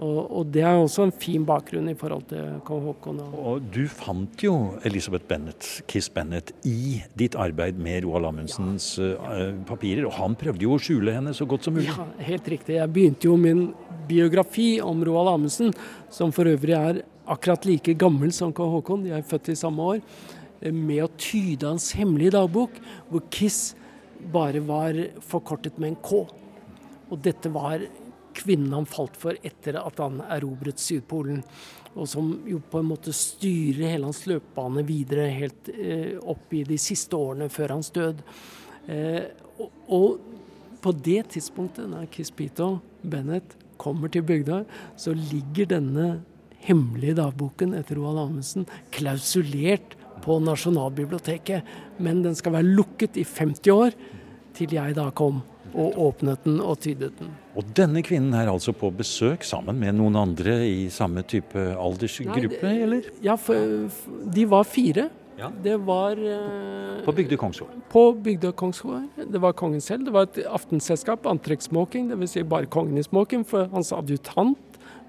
Og, 0.00 0.30
og 0.32 0.46
det 0.54 0.62
er 0.64 0.78
også 0.80 1.02
en 1.04 1.12
fin 1.12 1.42
bakgrunn 1.44 1.90
i 1.90 1.96
forhold 1.98 2.22
til 2.30 2.54
kong 2.64 2.86
Haakon. 2.86 3.18
og- 3.36 3.66
du 3.74 3.82
fant 3.86 4.40
jo 4.42 4.54
Elisabeth 4.88 5.26
Bennett, 5.28 5.82
Kiss 5.86 6.08
Bennett 6.08 6.52
i 6.64 7.02
ditt 7.14 7.34
arbeid 7.36 7.76
med 7.76 8.04
Roald 8.06 8.24
Amundsens 8.30 8.98
eh, 8.98 9.52
papirer, 9.68 10.06
og 10.06 10.12
han 10.16 10.36
prøvde 10.40 10.62
jo 10.64 10.72
å 10.72 10.80
skjule 10.80 11.12
henne 11.12 11.34
så 11.36 11.44
godt 11.46 11.64
som 11.64 11.74
mulig. 11.74 11.90
Ja, 11.92 12.06
helt 12.30 12.48
riktig. 12.48 12.76
Jeg 12.78 12.92
begynte 12.94 13.28
jo 13.28 13.36
min 13.36 13.74
biografi 14.08 14.80
om 14.80 15.04
Roald 15.04 15.34
Amundsen, 15.34 15.74
som 16.08 16.32
for 16.32 16.44
øvrig 16.48 16.74
er 16.78 17.02
akkurat 17.30 17.66
like 17.68 17.92
gammel 18.00 18.32
som 18.32 18.54
kong 18.56 18.72
Haakon, 18.78 19.04
de 19.04 19.10
er 19.10 19.22
født 19.22 19.50
i 19.52 19.58
samme 19.58 19.78
år, 19.98 20.00
eh, 20.62 20.72
med 20.72 21.04
å 21.04 21.10
tyde 21.18 21.68
hans 21.68 21.92
hemmelige 21.92 22.32
dagbok, 22.38 22.70
hvor 23.10 23.20
Kiss 23.30 23.74
bare 24.32 24.62
var 24.64 24.96
forkortet 25.24 25.78
med 25.78 25.94
en 25.94 26.00
K. 26.04 26.22
Og 27.10 27.18
dette 27.24 27.50
var 27.52 27.82
kvinnen 28.36 28.72
han 28.72 28.88
falt 28.88 29.18
for 29.18 29.36
etter 29.42 29.78
at 29.80 30.00
han 30.00 30.20
erobret 30.28 30.80
Sydpolen. 30.80 31.42
Og 31.98 32.06
som 32.08 32.30
jo 32.46 32.60
på 32.70 32.80
en 32.80 32.90
måte 32.92 33.12
styrer 33.16 33.90
hele 33.90 34.06
hans 34.06 34.22
løpebane 34.30 34.84
videre 34.86 35.26
helt 35.34 35.70
eh, 35.74 36.14
opp 36.20 36.52
i 36.54 36.62
de 36.68 36.78
siste 36.78 37.18
årene 37.18 37.50
før 37.50 37.74
hans 37.74 37.90
død. 37.94 38.22
Eh, 38.86 39.24
og, 39.58 39.72
og 39.90 40.78
på 40.80 40.94
det 40.96 41.24
tidspunktet, 41.34 41.90
når 41.90 42.06
Pito 42.36 42.78
Bennett 43.02 43.56
kommer 43.80 44.12
til 44.12 44.24
Bygdøy, 44.24 44.64
så 44.96 45.12
ligger 45.16 45.68
denne 45.74 46.08
hemmelige 46.64 47.16
dagboken 47.18 47.74
etter 47.76 47.98
Roald 47.98 48.20
Amundsen 48.22 48.66
klausulert 48.94 49.96
på 50.24 50.38
Nasjonalbiblioteket. 50.44 51.62
Men 51.98 52.22
den 52.24 52.36
skal 52.38 52.56
være 52.58 52.68
lukket 52.68 53.18
i 53.20 53.24
50 53.26 53.72
år, 53.74 53.96
til 54.56 54.74
jeg 54.74 54.96
da 54.98 55.10
kom 55.14 55.42
og 55.70 55.98
åpnet 56.02 56.42
den 56.44 56.58
og 56.64 56.80
tydet 56.82 57.12
den. 57.20 57.30
Og 57.54 57.66
denne 57.76 58.02
kvinnen 58.02 58.34
er 58.34 58.50
altså 58.50 58.72
på 58.74 58.90
besøk 58.94 59.44
sammen 59.46 59.78
med 59.78 59.94
noen 59.98 60.18
andre 60.18 60.56
i 60.66 60.88
samme 60.90 61.22
type 61.22 61.62
aldersgruppe, 61.78 62.62
Nei, 62.64 62.76
eller? 62.86 63.08
Ja, 63.22 63.36
for, 63.38 63.86
de 64.34 64.46
var 64.50 64.66
fire. 64.66 65.08
Ja. 65.40 65.48
Det 65.64 65.78
var 65.86 66.18
eh, 66.20 66.98
På 67.06 67.14
Bygdøy 67.16 67.38
Kongsgård. 67.40 67.76
på 67.88 68.02
Bygdøy 68.12 68.50
Kongsgård. 68.52 69.06
Det 69.16 69.40
var 69.40 69.54
kongen 69.56 69.80
selv. 69.80 70.04
Det 70.04 70.12
var 70.12 70.26
et 70.28 70.42
aftenselskap, 70.44 71.24
antrekksmåking, 71.30 72.10
dvs. 72.10 72.34
Si 72.34 72.42
bare 72.44 72.68
kongen 72.68 72.98
i 73.00 73.06
smoking, 73.06 73.46
for 73.48 73.70
hans 73.72 73.92
adjutant 73.96 74.58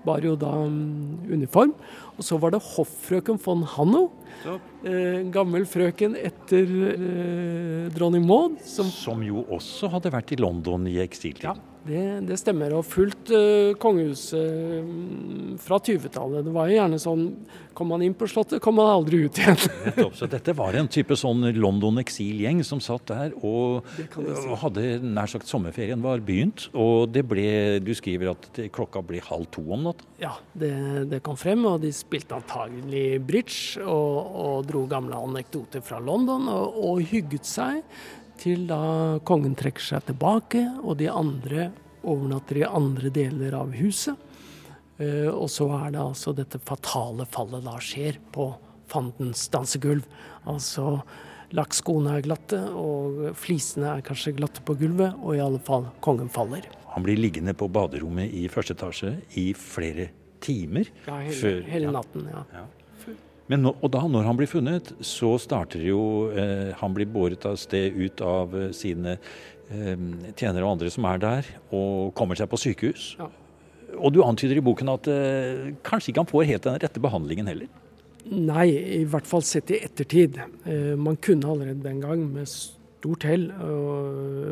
bar 0.06 0.24
jo 0.26 0.36
da 0.40 0.52
mm, 0.66 1.32
uniform. 1.32 1.74
Og 2.18 2.26
så 2.26 2.38
var 2.42 2.54
det 2.54 2.62
hoffrøken 2.66 3.40
von 3.42 3.66
Hanno, 3.76 4.04
eh, 4.46 5.22
gammel 5.34 5.66
frøken 5.70 6.18
etter 6.20 6.78
eh, 6.92 7.90
dronning 7.96 8.26
Maud, 8.28 8.60
som 8.66 8.90
Som 8.92 9.26
jo 9.26 9.46
også 9.50 9.92
hadde 9.96 10.14
vært 10.14 10.34
i 10.36 10.40
London 10.42 10.88
i 10.90 11.00
eksiltiden. 11.04 11.56
Ja, 11.56 11.71
det, 11.88 12.04
det 12.30 12.38
stemmer. 12.38 12.76
Og 12.78 12.86
fulgt 12.86 13.32
uh, 13.34 13.74
kongehuset 13.82 14.86
mm, 14.86 15.58
fra 15.62 15.80
20-tallet. 15.82 16.46
Det 16.46 16.54
var 16.54 16.70
jo 16.70 16.80
gjerne 16.80 17.02
sånn 17.02 17.28
Kom 17.72 17.88
man 17.88 18.02
inn 18.04 18.12
på 18.14 18.28
Slottet, 18.28 18.60
kom 18.60 18.76
man 18.76 18.90
aldri 18.92 19.22
ut 19.24 19.38
igjen. 19.40 19.56
Nettopp. 19.86 20.16
Så 20.20 20.28
dette 20.30 20.52
var 20.60 20.76
en 20.76 20.90
type 20.92 21.16
sånn 21.16 21.46
London 21.56 22.02
eksilgjeng 22.02 22.60
som 22.68 22.82
satt 22.84 23.06
der 23.08 23.32
og, 23.48 23.88
og 24.20 24.58
hadde 24.66 24.98
nær 25.00 25.32
sagt 25.32 25.48
sommerferien 25.48 26.04
var 26.04 26.20
begynt. 26.28 26.68
Og 26.76 27.08
det 27.16 27.24
ble 27.32 27.80
Du 27.80 27.94
skriver 27.96 28.34
at 28.34 28.50
det, 28.58 28.68
klokka 28.76 29.00
ble 29.08 29.24
halv 29.24 29.48
to 29.56 29.64
om 29.72 29.88
natta. 29.88 30.04
Ja, 30.20 30.34
det, 30.52 30.74
det 31.14 31.22
kom 31.24 31.40
frem, 31.40 31.64
og 31.66 31.80
de 31.86 31.94
spilte 31.96 32.36
antagelig 32.38 33.22
bridge 33.24 33.82
og, 33.88 34.36
og 34.44 34.68
dro 34.68 34.84
gamle 34.92 35.24
anekdoter 35.32 35.82
fra 35.86 36.04
London 36.04 36.52
og, 36.52 36.76
og 36.76 37.06
hygget 37.08 37.48
seg 37.48 37.80
til 38.42 38.66
da 38.70 39.20
kongen 39.28 39.54
trekker 39.58 39.84
seg 39.86 40.08
tilbake, 40.10 40.64
og 40.82 40.98
de 41.02 41.10
andre 41.14 41.70
overnatter 42.02 42.64
i 42.64 42.68
andre 42.68 43.12
deler 43.14 43.54
av 43.60 43.74
huset. 43.78 44.18
Eh, 45.02 45.30
og 45.30 45.48
så 45.54 45.68
er 45.78 45.94
det 45.94 46.02
altså 46.02 46.34
dette 46.38 46.60
fatale 46.66 47.28
fallet 47.30 47.66
da 47.66 47.78
skjer 47.82 48.18
på 48.34 48.52
fandens 48.92 49.46
dansegulv. 49.54 50.08
Altså 50.50 50.98
lakkskoene 51.56 52.18
er 52.18 52.26
glatte, 52.26 52.60
og 52.74 53.32
flisene 53.40 53.98
er 53.98 54.06
kanskje 54.08 54.34
glatte 54.38 54.64
på 54.66 54.76
gulvet, 54.80 55.16
og 55.22 55.38
i 55.38 55.44
alle 55.44 55.62
fall 55.64 55.90
kongen 56.04 56.32
faller. 56.32 56.66
Han 56.96 57.06
blir 57.06 57.20
liggende 57.20 57.54
på 57.56 57.70
baderommet 57.72 58.34
i 58.36 58.48
første 58.52 58.76
etasje 58.76 59.14
i 59.40 59.52
flere 59.56 60.10
timer. 60.44 60.90
Ja, 61.06 61.22
hele, 61.22 61.38
før- 61.38 61.66
hele 61.70 61.88
ja. 61.88 61.94
natten, 61.96 62.28
ja. 62.34 62.66
Men 63.50 63.66
nå, 63.66 63.74
og 63.82 63.92
da, 63.94 64.04
når 64.08 64.28
han 64.28 64.38
blir 64.40 64.50
funnet, 64.50 64.94
så 65.04 65.34
starter 65.42 65.82
jo 65.84 66.02
eh, 66.30 66.72
Han 66.80 66.94
blir 66.96 67.10
båret 67.10 67.46
av 67.50 67.58
sted 67.60 67.98
ut 67.98 68.22
av 68.24 68.54
eh, 68.58 68.70
sine 68.76 69.18
eh, 69.18 70.08
tjenere 70.38 70.66
og 70.66 70.76
andre 70.76 70.92
som 70.94 71.08
er 71.10 71.22
der, 71.22 71.52
og 71.74 72.14
kommer 72.18 72.40
seg 72.40 72.52
på 72.52 72.60
sykehus. 72.62 73.14
Ja. 73.20 73.30
Og 74.00 74.14
du 74.16 74.22
antyder 74.24 74.60
i 74.60 74.64
boken 74.64 74.94
at 74.94 75.10
eh, 75.12 75.72
kanskje 75.88 76.14
ikke 76.14 76.24
han 76.24 76.32
får 76.32 76.50
helt 76.54 76.68
den 76.70 76.80
rette 76.84 77.04
behandlingen 77.04 77.50
heller. 77.52 77.72
Nei, 78.32 78.68
i 79.02 79.04
hvert 79.10 79.28
fall 79.28 79.44
sett 79.44 79.74
i 79.74 79.82
ettertid. 79.82 80.38
Eh, 80.70 80.94
man 80.96 81.18
kunne 81.20 81.50
allerede 81.52 81.84
den 81.84 82.00
gang 82.04 82.24
med 82.32 82.48
stort 82.48 83.26
hell 83.26 83.48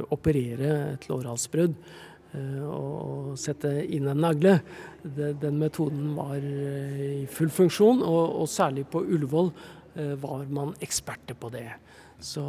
operere 0.10 0.72
et 0.96 1.03
lårhalsbrudd 1.05 1.75
øh, 2.36 2.63
og 2.69 3.38
sette 3.39 3.71
inn 3.88 4.09
en 4.12 4.24
nagle. 4.25 4.59
Den 5.03 5.59
metoden 5.62 6.15
var 6.17 6.38
øh, 6.38 7.03
i 7.24 7.27
full 7.31 7.50
funksjon, 7.50 8.03
og, 8.03 8.48
særlig 8.50 8.88
på 8.88 9.03
Ullevål 9.05 9.51
øh, 9.95 10.15
var 10.24 10.45
man 10.50 10.75
eksperter 10.81 11.38
på 11.39 11.51
det. 11.53 11.67
Så 12.19 12.43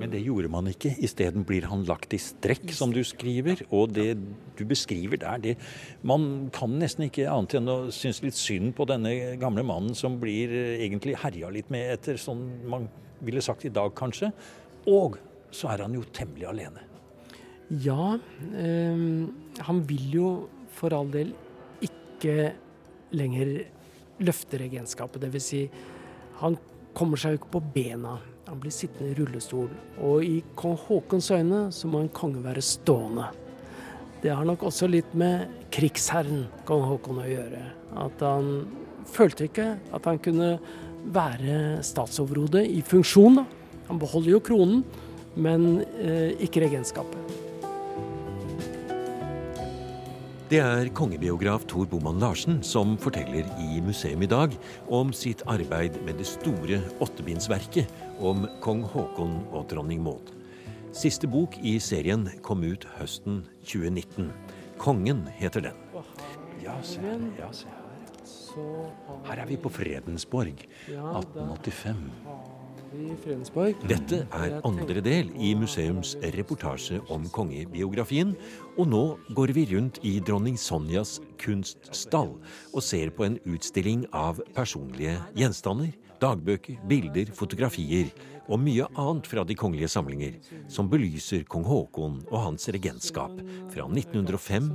Men 0.00 0.10
det 0.10 0.22
gjorde 0.24 0.48
man 0.48 0.70
ikke. 0.70 0.94
Isteden 1.04 1.44
blir 1.44 1.66
han 1.68 1.84
lagt 1.84 2.14
i 2.16 2.20
strekk, 2.20 2.70
som 2.72 2.92
du 2.92 3.02
skriver. 3.04 3.60
Og 3.68 3.92
det 3.92 4.16
du 4.56 4.64
beskriver 4.64 5.20
der, 5.20 5.36
det 5.36 5.56
Man 6.02 6.48
kan 6.52 6.78
nesten 6.80 7.04
ikke 7.04 7.28
annet 7.28 7.58
enn 7.60 7.68
å 7.68 7.76
synes 7.92 8.22
litt 8.24 8.38
synd 8.38 8.72
på 8.78 8.88
denne 8.88 9.36
gamle 9.40 9.64
mannen 9.66 9.94
som 9.94 10.16
blir 10.20 10.52
eh, 10.56 10.86
egentlig 10.86 11.18
herja 11.20 11.52
litt 11.52 11.68
med 11.70 11.92
etter 11.98 12.16
sånn 12.16 12.46
man 12.64 12.88
ville 13.20 13.44
sagt 13.44 13.66
i 13.68 13.72
dag, 13.72 13.92
kanskje. 13.94 14.32
Og 14.88 15.20
så 15.52 15.74
er 15.74 15.84
han 15.84 15.94
jo 15.94 16.08
temmelig 16.16 16.48
alene. 16.48 16.91
Ja, 17.80 18.18
eh, 18.52 19.04
han 19.64 19.78
vil 19.88 20.08
jo 20.12 20.26
for 20.76 20.92
all 20.92 21.08
del 21.12 21.30
ikke 21.80 22.52
lenger 23.16 23.54
løfte 24.22 24.60
regentskapet. 24.60 25.22
Dvs. 25.24 25.46
Si, 25.46 25.62
han 26.42 26.58
kommer 26.92 27.20
seg 27.20 27.34
jo 27.34 27.40
ikke 27.40 27.54
på 27.54 27.62
bena. 27.74 28.18
Han 28.48 28.60
blir 28.60 28.74
sittende 28.74 29.12
i 29.12 29.16
rullestol. 29.16 29.70
Og 30.04 30.26
i 30.26 30.42
kong 30.58 30.76
Haakons 30.84 31.30
øyne 31.32 31.64
så 31.72 31.88
må 31.88 32.02
en 32.02 32.12
konge 32.12 32.42
være 32.44 32.64
stående. 32.64 33.30
Det 34.22 34.30
har 34.30 34.44
nok 34.46 34.68
også 34.68 34.86
litt 34.90 35.16
med 35.18 35.48
krigsherren 35.74 36.44
kong 36.68 36.84
Haakon 36.90 37.22
å 37.24 37.30
gjøre. 37.30 37.62
At 38.04 38.20
han 38.22 38.52
følte 39.08 39.48
ikke 39.48 39.70
at 39.96 40.06
han 40.06 40.20
kunne 40.22 40.52
være 41.12 41.80
statsoverhode 41.86 42.66
i 42.68 42.84
funksjon. 42.86 43.42
Han 43.88 44.02
beholder 44.02 44.36
jo 44.36 44.44
kronen, 44.44 44.84
men 45.34 45.80
eh, 45.96 46.36
ikke 46.44 46.66
regentskapet. 46.68 47.21
Det 50.52 50.58
er 50.60 50.90
kongebiograf 50.92 51.62
Tor 51.64 51.86
Boman 51.88 52.18
Larsen 52.20 52.58
som 52.60 52.90
forteller 53.00 53.46
i 53.56 53.78
museum 53.80 54.20
i 54.20 54.28
dag 54.28 54.52
om 54.92 55.08
sitt 55.16 55.40
arbeid 55.48 55.96
med 56.04 56.20
det 56.20 56.26
store 56.28 56.82
åttebindsverket 57.00 57.88
om 58.20 58.44
kong 58.60 58.84
Haakon 58.92 59.38
og 59.48 59.70
dronning 59.72 60.04
Maud. 60.04 60.34
Siste 60.92 61.24
bok 61.24 61.56
i 61.64 61.78
serien 61.80 62.28
kom 62.44 62.68
ut 62.68 62.84
høsten 62.98 63.46
2019. 63.64 64.28
Kongen 64.76 65.24
heter 65.40 65.70
den. 65.70 65.86
Ja, 66.60 66.76
se. 66.84 67.00
Ja, 67.40 67.48
se 67.56 67.81
her. 68.56 69.38
Er 69.38 69.46
vi 69.48 69.56
på 69.56 69.72
Fredensborg, 69.72 70.66
1885. 70.88 72.02
Dette 73.88 74.18
er 74.36 74.58
andre 74.68 75.00
del 75.00 75.30
i 75.40 75.54
museums 75.56 76.12
reportasje 76.34 76.98
om 77.12 77.24
kongebiografien, 77.32 78.34
og 78.76 78.90
nå 78.92 79.02
går 79.32 79.54
vi 79.56 79.64
rundt 79.70 80.00
i 80.04 80.18
dronning 80.20 80.58
Sonjas 80.60 81.14
kunststall 81.40 82.34
og 82.74 82.84
ser 82.84 83.14
på 83.16 83.24
en 83.24 83.38
utstilling 83.48 84.04
av 84.12 84.42
personlige 84.52 85.16
gjenstander, 85.38 85.94
dagbøker, 86.20 86.82
bilder, 86.88 87.32
fotografier 87.34 88.12
og 88.50 88.60
mye 88.60 88.84
annet 89.00 89.28
fra 89.30 89.46
de 89.48 89.56
kongelige 89.56 89.88
samlinger, 89.88 90.36
som 90.68 90.90
belyser 90.92 91.46
kong 91.48 91.64
Haakon 91.64 92.20
og 92.28 92.38
hans 92.44 92.68
regentskap 92.76 93.40
fra 93.72 93.88
1905 93.88 94.68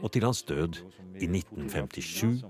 og 0.00 0.12
til 0.14 0.24
hans 0.24 0.40
død 0.48 0.80
i 1.18 1.28
1957, 1.28 2.46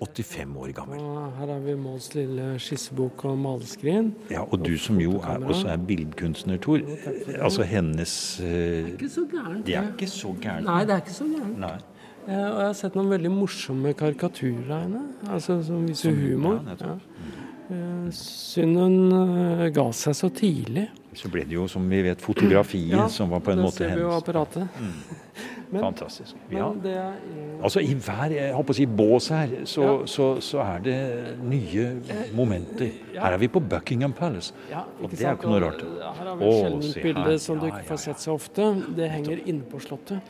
85 0.00 0.56
år 0.62 0.72
gammel. 0.76 1.00
Her 1.38 1.46
har 1.52 1.60
vi 1.64 1.74
Måls 1.78 2.12
lille 2.14 2.52
skissebok 2.62 3.24
og 3.26 3.38
maleskrin. 3.42 4.12
Ja, 4.30 4.44
og 4.46 4.62
du 4.64 4.76
som 4.78 5.00
jo 5.02 5.16
er, 5.20 5.42
også 5.42 5.68
er 5.72 5.80
bildkunstner, 5.88 6.58
Tor. 6.62 6.84
Altså 7.42 7.66
hennes 7.66 8.12
eh, 8.44 8.92
Ikke 8.94 9.08
så 9.10 9.24
gærent. 9.32 9.64
Det 9.66 9.74
er 9.74 9.88
ikke 9.92 10.06
så 10.10 10.34
gærent. 10.40 10.66
Nei, 10.68 10.84
det 10.86 10.94
er 10.94 11.02
ikke 11.02 11.16
så 11.18 11.26
gærent. 11.32 11.58
Nei. 11.64 11.74
Eh, 12.28 12.46
og 12.46 12.60
jeg 12.60 12.68
har 12.68 12.78
sett 12.78 12.94
noen 12.98 13.10
veldig 13.10 13.32
morsomme 13.32 13.94
karikaturer 13.98 14.70
av 14.76 14.82
henne. 14.86 15.02
Altså 15.34 15.58
som 15.66 15.86
viser 15.88 16.10
Som- 16.12 16.22
humor. 16.22 16.60
ja. 16.78 16.94
Eh, 17.68 18.10
Synd 18.16 18.78
hun 18.80 19.12
eh, 19.12 19.68
ga 19.76 19.90
seg 19.92 20.14
så 20.16 20.30
tidlig. 20.32 20.86
Så 21.18 21.28
ble 21.32 21.42
det 21.44 21.52
jo, 21.58 21.66
som 21.68 21.84
vi 21.90 22.02
vet, 22.06 22.20
fotografiet 22.22 23.10
som 23.10 23.28
var 23.32 23.40
på 23.42 23.50
en 23.52 23.64
måte 23.64 23.82
ser 23.82 23.96
vi 23.96 24.02
jo 24.06 24.12
apparatet. 24.14 24.68
apparatet. 24.68 25.56
Men- 25.70 25.82
Fantastisk. 25.82 26.34
Ja. 26.50 26.70
Er 26.84 27.12
eh, 27.12 27.62
Altså 27.62 27.80
I 27.80 27.92
hver 27.94 28.30
jeg 28.32 28.54
håper 28.54 28.72
å 28.72 28.76
si, 28.78 28.86
bås 28.86 29.28
her, 29.28 29.48
så, 29.64 29.82
Ja. 29.82 30.06
så, 30.06 30.26
så 30.40 30.60
er 30.64 30.78
det 30.80 31.38
nye 31.42 32.00
momenter. 32.34 32.90
ja. 33.14 33.22
Her 33.26 33.32
er 33.34 33.38
vi 33.38 33.48
på 33.48 33.60
Buckingham 33.60 34.12
Palace. 34.12 34.52
Ja, 34.70 34.84
Og 35.02 35.10
det 35.10 35.20
er 35.20 35.34
jo 35.34 35.36
ikke 35.36 35.50
noe 35.50 35.60
rart. 35.60 35.82
Her 35.82 36.24
har 36.24 36.36
vi 36.36 36.44
et 36.48 36.62
sjeldent 36.62 37.02
bilde 37.02 37.38
som 37.38 37.58
du 37.60 37.66
ikke 37.66 37.84
får 37.90 37.98
sett 37.98 38.16
så 38.24 38.32
ofte. 38.38 38.70
Det 38.96 39.10
henger 39.10 39.42
inne 39.46 39.62
på 39.68 39.80
Slottet. 39.80 40.20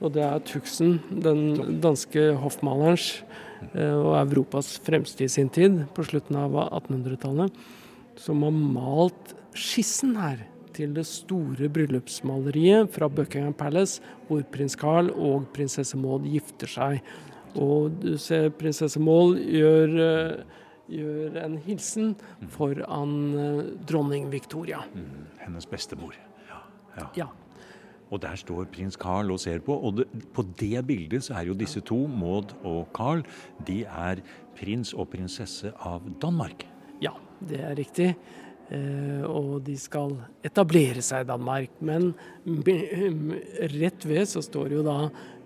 Og 0.00 0.12
det 0.12 0.22
er 0.22 0.38
Tuxen, 0.40 1.00
den 1.10 1.80
danske 1.80 2.36
hoffmalerens 2.36 3.22
eh, 3.74 3.92
og 3.92 4.16
Europas 4.30 4.78
fremste 4.84 5.24
i 5.24 5.28
sin 5.28 5.48
tid, 5.48 5.86
på 5.94 6.04
slutten 6.04 6.36
av 6.36 6.52
1800-tallet, 6.82 7.52
som 8.16 8.42
har 8.42 8.50
malt 8.52 9.34
skissen 9.56 10.16
her 10.16 10.38
til 10.76 10.92
det 10.96 11.06
store 11.08 11.70
bryllupsmaleriet 11.72 12.92
fra 12.94 13.08
Buckingham 13.08 13.54
Palace, 13.56 14.02
hvor 14.28 14.44
prins 14.52 14.76
Carl 14.78 15.10
og 15.14 15.48
prinsesse 15.56 15.98
Maud 15.98 16.28
gifter 16.28 16.70
seg. 16.70 17.00
Og 17.56 17.96
du 18.02 18.14
ser 18.20 18.50
prinsesse 18.58 19.00
Maud 19.00 19.38
gjør, 19.40 19.96
eh, 20.04 20.62
gjør 20.92 21.40
en 21.44 21.56
hilsen 21.64 22.14
foran 22.52 23.16
eh, 23.40 23.64
dronning 23.88 24.28
Victoria. 24.32 24.84
Mm, 24.94 25.26
hennes 25.46 25.66
bestemor. 25.66 26.14
Ja, 26.50 26.62
ja. 26.98 27.08
Ja. 27.16 27.28
Og 28.10 28.22
der 28.22 28.36
står 28.38 28.68
prins 28.70 28.94
Carl 28.94 29.32
og 29.34 29.40
ser 29.42 29.58
på. 29.66 29.74
Og 29.74 29.96
det, 29.98 30.06
på 30.34 30.44
det 30.60 30.84
bildet 30.86 31.26
så 31.26 31.40
er 31.40 31.48
jo 31.48 31.58
disse 31.58 31.80
to, 31.80 32.04
Maud 32.06 32.54
og 32.62 32.86
Carl, 32.94 33.24
de 33.66 33.82
er 33.84 34.22
prins 34.56 34.94
og 34.94 35.08
prinsesse 35.10 35.72
av 35.80 36.06
Danmark. 36.22 36.68
Ja, 37.02 37.16
det 37.40 37.60
er 37.60 37.74
riktig. 37.78 38.12
Eh, 38.66 39.22
og 39.22 39.60
de 39.66 39.76
skal 39.78 40.16
etablere 40.46 41.02
seg 41.04 41.22
i 41.22 41.28
Danmark. 41.28 41.74
Men 41.78 42.12
rett 43.76 44.06
ved 44.08 44.26
så 44.30 44.42
står 44.42 44.78
jo 44.78 44.86
da 44.86 44.98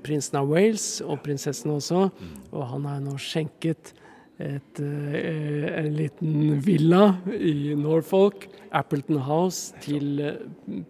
prinsen 0.04 0.38
av 0.40 0.48
Wales, 0.48 1.00
og 1.04 1.20
prinsessen 1.24 1.74
også. 1.74 2.06
Og 2.50 2.62
han 2.72 2.86
har 2.88 3.02
nå 3.04 3.16
skjenket 3.20 3.92
et, 4.40 4.80
eh, 4.80 5.84
en 5.84 5.96
liten 5.96 6.60
villa 6.64 7.18
i 7.28 7.74
Norfolk, 7.76 8.48
Appleton 8.72 9.18
House, 9.18 9.74
til 9.80 10.20
eh, 10.20 10.38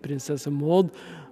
prinsesse 0.02 0.50
Maud. 0.50 0.90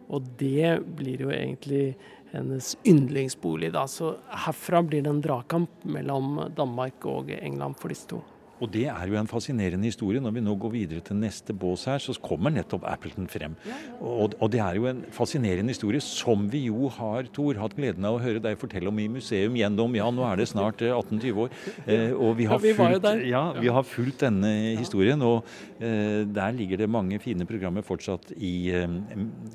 Og 0.09 0.25
det 0.41 0.81
blir 0.97 1.21
jo 1.21 1.31
egentlig 1.31 1.95
hennes 2.33 2.77
yndlingsbolig, 2.85 3.73
da. 3.73 3.87
Så 3.87 4.17
herfra 4.47 4.83
blir 4.83 5.05
det 5.05 5.13
en 5.13 5.23
dragkamp 5.23 5.85
mellom 5.85 6.49
Danmark 6.57 7.07
og 7.07 7.31
England 7.31 7.79
for 7.79 7.89
disse 7.89 8.09
to. 8.09 8.23
Og 8.61 8.71
det 8.75 8.87
er 8.91 9.07
jo 9.07 9.15
en 9.21 9.29
fascinerende 9.31 9.87
historie. 9.87 10.21
Når 10.21 10.33
vi 10.35 10.41
nå 10.43 10.55
går 10.59 10.73
videre 10.73 11.01
til 11.07 11.17
neste 11.21 11.55
bås 11.55 11.85
her, 11.87 11.99
så 12.03 12.15
kommer 12.21 12.51
nettopp 12.51 12.85
Appleton 12.91 13.29
frem. 13.31 13.55
Og, 14.01 14.35
og 14.41 14.51
det 14.51 14.61
er 14.65 14.75
jo 14.81 14.87
en 14.91 15.05
fascinerende 15.15 15.71
historie 15.75 16.01
som 16.03 16.49
vi 16.51 16.65
jo 16.67 16.89
har, 16.97 17.29
Tor, 17.35 17.55
hatt 17.61 17.77
gleden 17.79 18.05
av 18.09 18.17
å 18.19 18.23
høre 18.23 18.41
deg 18.43 18.59
fortelle 18.59 18.89
om 18.91 18.99
i 18.99 19.07
museum 19.09 19.55
gjennom 19.59 19.95
Ja, 19.99 20.09
nå 20.11 20.25
er 20.27 20.37
det 20.41 20.49
snart 20.51 20.83
eh, 20.83 20.91
18-20 20.95 21.43
år. 21.45 21.55
Eh, 21.87 22.13
og 22.17 22.35
vi 22.39 22.49
har, 22.51 22.59
fulgt, 22.63 23.07
ja, 23.29 23.43
vi 23.59 23.69
har 23.73 23.87
fulgt 23.87 24.25
denne 24.27 24.53
historien, 24.79 25.23
og 25.23 25.47
eh, 25.79 26.25
der 26.27 26.57
ligger 26.59 26.83
det 26.83 26.91
mange 26.91 27.19
fine 27.23 27.47
programmer 27.49 27.87
fortsatt 27.87 28.33
i 28.37 28.53
eh, 28.75 28.89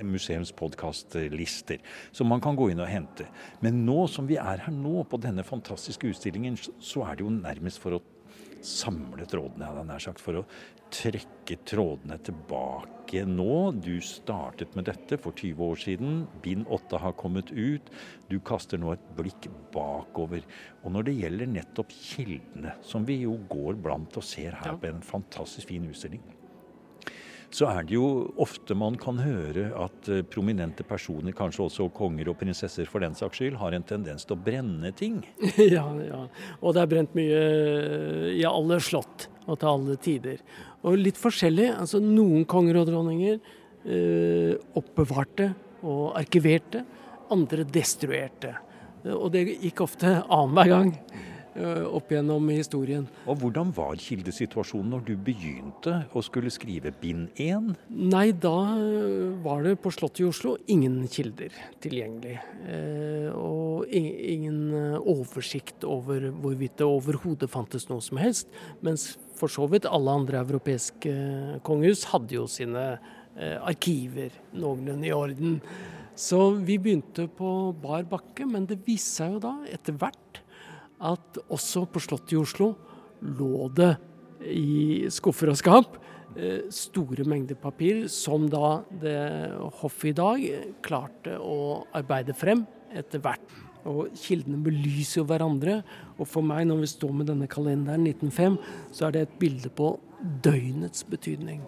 museums 0.04 0.54
podkastlister, 0.56 1.82
som 2.16 2.30
man 2.32 2.42
kan 2.44 2.56
gå 2.60 2.70
inn 2.72 2.82
og 2.84 2.90
hente. 2.92 3.28
Men 3.64 3.84
nå 3.88 4.06
som 4.12 4.28
vi 4.30 4.40
er 4.40 4.64
her 4.66 4.74
nå, 4.74 5.04
på 5.12 5.20
denne 5.24 5.44
fantastiske 5.48 6.08
utstillingen, 6.14 6.56
så- 6.58 6.72
så 6.80 7.04
er 7.12 7.16
det 7.18 7.26
jo 7.26 7.30
nærmest 7.34 7.80
for 7.80 7.92
å 7.98 8.02
samle 8.66 9.26
trådene, 9.30 9.68
hadde 9.68 9.84
jeg 9.84 9.90
nær 9.92 10.04
sagt, 10.06 10.22
for 10.24 10.40
å 10.42 10.46
trekke 10.94 11.58
trådene 11.68 12.18
tilbake 12.26 13.24
nå. 13.30 13.72
Du 13.82 13.96
startet 14.06 14.76
med 14.78 14.86
dette 14.90 15.18
for 15.22 15.36
20 15.38 15.64
år 15.66 15.82
siden. 15.82 16.20
Bind 16.46 16.68
8 16.72 17.00
har 17.02 17.16
kommet 17.20 17.52
ut. 17.52 17.90
Du 18.30 18.38
kaster 18.46 18.80
nå 18.82 18.94
et 18.94 19.08
blikk 19.18 19.50
bakover. 19.74 20.46
Og 20.84 20.94
når 20.96 21.10
det 21.10 21.18
gjelder 21.20 21.52
nettopp 21.56 21.94
kildene, 21.94 22.76
som 22.86 23.06
vi 23.10 23.20
jo 23.24 23.36
går 23.52 23.82
blant 23.84 24.18
og 24.18 24.24
ser 24.26 24.52
her 24.62 24.72
Ja. 24.74 24.78
på 24.78 24.90
en 24.90 25.02
fantastisk 25.02 25.68
fin 25.68 25.86
utstilling, 25.90 26.22
så 27.54 27.68
er 27.70 27.86
det 27.86 27.96
jo 27.96 28.08
ofte 28.42 28.76
man 28.78 28.96
kan 29.00 29.20
høre 29.22 29.68
at 29.78 30.10
eh, 30.10 30.24
prominente 30.26 30.86
personer, 30.88 31.36
kanskje 31.38 31.68
også 31.68 31.90
konger 31.94 32.32
og 32.32 32.38
prinsesser 32.40 32.90
for 32.90 33.04
den 33.04 33.14
saks 33.18 33.40
skyld, 33.40 33.60
har 33.62 33.76
en 33.78 33.86
tendens 33.86 34.26
til 34.26 34.38
å 34.38 34.42
brenne 34.42 34.90
ting. 34.98 35.20
ja, 35.76 35.86
ja. 36.02 36.24
Og 36.62 36.74
det 36.74 36.84
er 36.84 36.92
brent 36.96 37.18
mye 37.18 37.44
i 38.34 38.44
alle 38.50 38.80
slott 38.84 39.28
og 39.46 39.60
til 39.60 39.70
alle 39.70 39.98
tider. 40.02 40.40
Og 40.84 40.98
litt 41.00 41.20
forskjellig. 41.20 41.70
Altså 41.78 42.02
noen 42.04 42.48
konger 42.50 42.82
og 42.82 42.90
dronninger 42.90 43.38
eh, 43.38 44.56
oppbevarte 44.80 45.52
og 45.84 46.18
arkiverte. 46.20 46.84
Andre 47.34 47.68
destruerte. 47.68 48.56
Og 49.14 49.30
det 49.34 49.46
gikk 49.60 49.84
ofte 49.84 50.20
annenhver 50.22 50.72
gang 50.72 50.92
eh, 50.96 51.33
opp 51.56 52.12
gjennom 52.12 52.48
historien. 52.50 53.06
Og 53.30 53.40
hvordan 53.42 53.72
var 53.76 53.98
kildesituasjonen 54.02 54.94
når 54.96 55.06
du 55.08 55.14
begynte 55.18 56.00
å 56.14 56.24
skulle 56.26 56.52
skrive 56.54 56.94
bind 57.02 57.30
1? 57.42 57.74
Nei, 57.90 58.26
da 58.34 58.56
eh, 58.78 59.34
var 59.46 59.64
det 59.66 59.76
på 59.84 59.92
Slottet 59.94 60.24
i 60.24 60.28
Oslo 60.30 60.56
ingen 60.72 61.02
kilder 61.12 61.54
tilgjengelig. 61.84 62.38
Eh, 62.66 63.30
og 63.38 63.90
ingen 63.94 64.60
eh, 64.74 64.98
oversikt 65.00 65.86
over 65.88 66.30
hvorvidt 66.32 66.80
det 66.82 66.88
overhodet 66.88 67.52
fantes 67.52 67.90
noe 67.92 68.04
som 68.04 68.22
helst. 68.22 68.50
Mens 68.86 69.14
for 69.38 69.52
så 69.52 69.68
vidt 69.70 69.90
alle 69.90 70.14
andre 70.14 70.42
europeiske 70.44 71.12
eh, 71.12 71.58
kongehus 71.66 72.08
hadde 72.14 72.38
jo 72.38 72.48
sine 72.50 72.86
eh, 72.94 73.58
arkiver 73.62 74.34
noenlunde 74.56 75.10
i 75.10 75.16
orden. 75.16 75.60
Så 76.16 76.52
vi 76.62 76.78
begynte 76.78 77.26
på 77.26 77.74
bar 77.82 78.06
bakke, 78.06 78.46
men 78.46 78.68
det 78.70 78.84
viste 78.86 79.24
seg 79.24 79.38
jo 79.38 79.44
da 79.48 79.56
etter 79.74 79.98
hvert 79.98 80.43
at 81.02 81.40
også 81.50 81.86
på 81.90 82.02
Slottet 82.04 82.36
i 82.36 82.42
Oslo 82.42 82.74
lå 83.24 83.68
det 83.76 83.94
i 84.52 85.10
skuffer 85.14 85.52
og 85.54 85.60
skap 85.60 85.98
eh, 86.36 86.66
store 86.74 87.26
mengder 87.28 87.58
papir 87.60 88.06
som 88.12 88.48
da 88.52 88.82
det 89.02 89.18
hoffet 89.82 90.12
i 90.12 90.18
dag 90.18 90.48
klarte 90.86 91.38
å 91.40 91.84
arbeide 91.96 92.36
frem 92.38 92.66
etter 92.94 93.24
hvert. 93.24 93.62
Og 93.90 94.14
kildene 94.16 94.62
belyser 94.64 95.22
jo 95.22 95.28
hverandre. 95.28 95.82
Og 96.16 96.28
for 96.30 96.46
meg, 96.46 96.68
når 96.70 96.84
vi 96.84 96.92
står 96.94 97.18
med 97.20 97.30
denne 97.32 97.50
kalenderen 97.52 98.06
1905, 98.08 98.56
så 98.96 99.08
er 99.08 99.16
det 99.16 99.26
et 99.26 99.36
bilde 99.42 99.72
på 99.76 99.96
døgnets 100.46 101.04
betydning. 101.10 101.64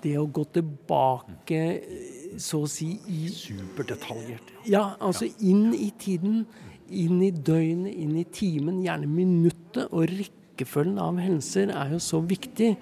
Det 0.00 0.14
å 0.16 0.24
gå 0.24 0.46
tilbake, 0.54 1.60
eh, 1.60 2.36
så 2.40 2.62
å 2.64 2.70
si, 2.70 2.94
i 3.08 3.28
Superdetaljert. 3.28 4.54
ja, 4.64 4.94
altså 5.00 5.28
inn 5.40 5.74
i 5.74 5.90
tiden, 5.98 6.46
inn 6.90 7.22
i 7.22 7.30
døgnet, 7.30 7.94
inn 7.94 8.16
i 8.20 8.26
timen, 8.34 8.82
gjerne 8.84 9.08
minuttet. 9.10 9.86
Og 9.90 10.10
rekkefølgen 10.10 11.00
av 11.02 11.20
hendelser 11.22 11.72
er 11.74 11.94
jo 11.94 12.02
så 12.02 12.20
viktig, 12.24 12.74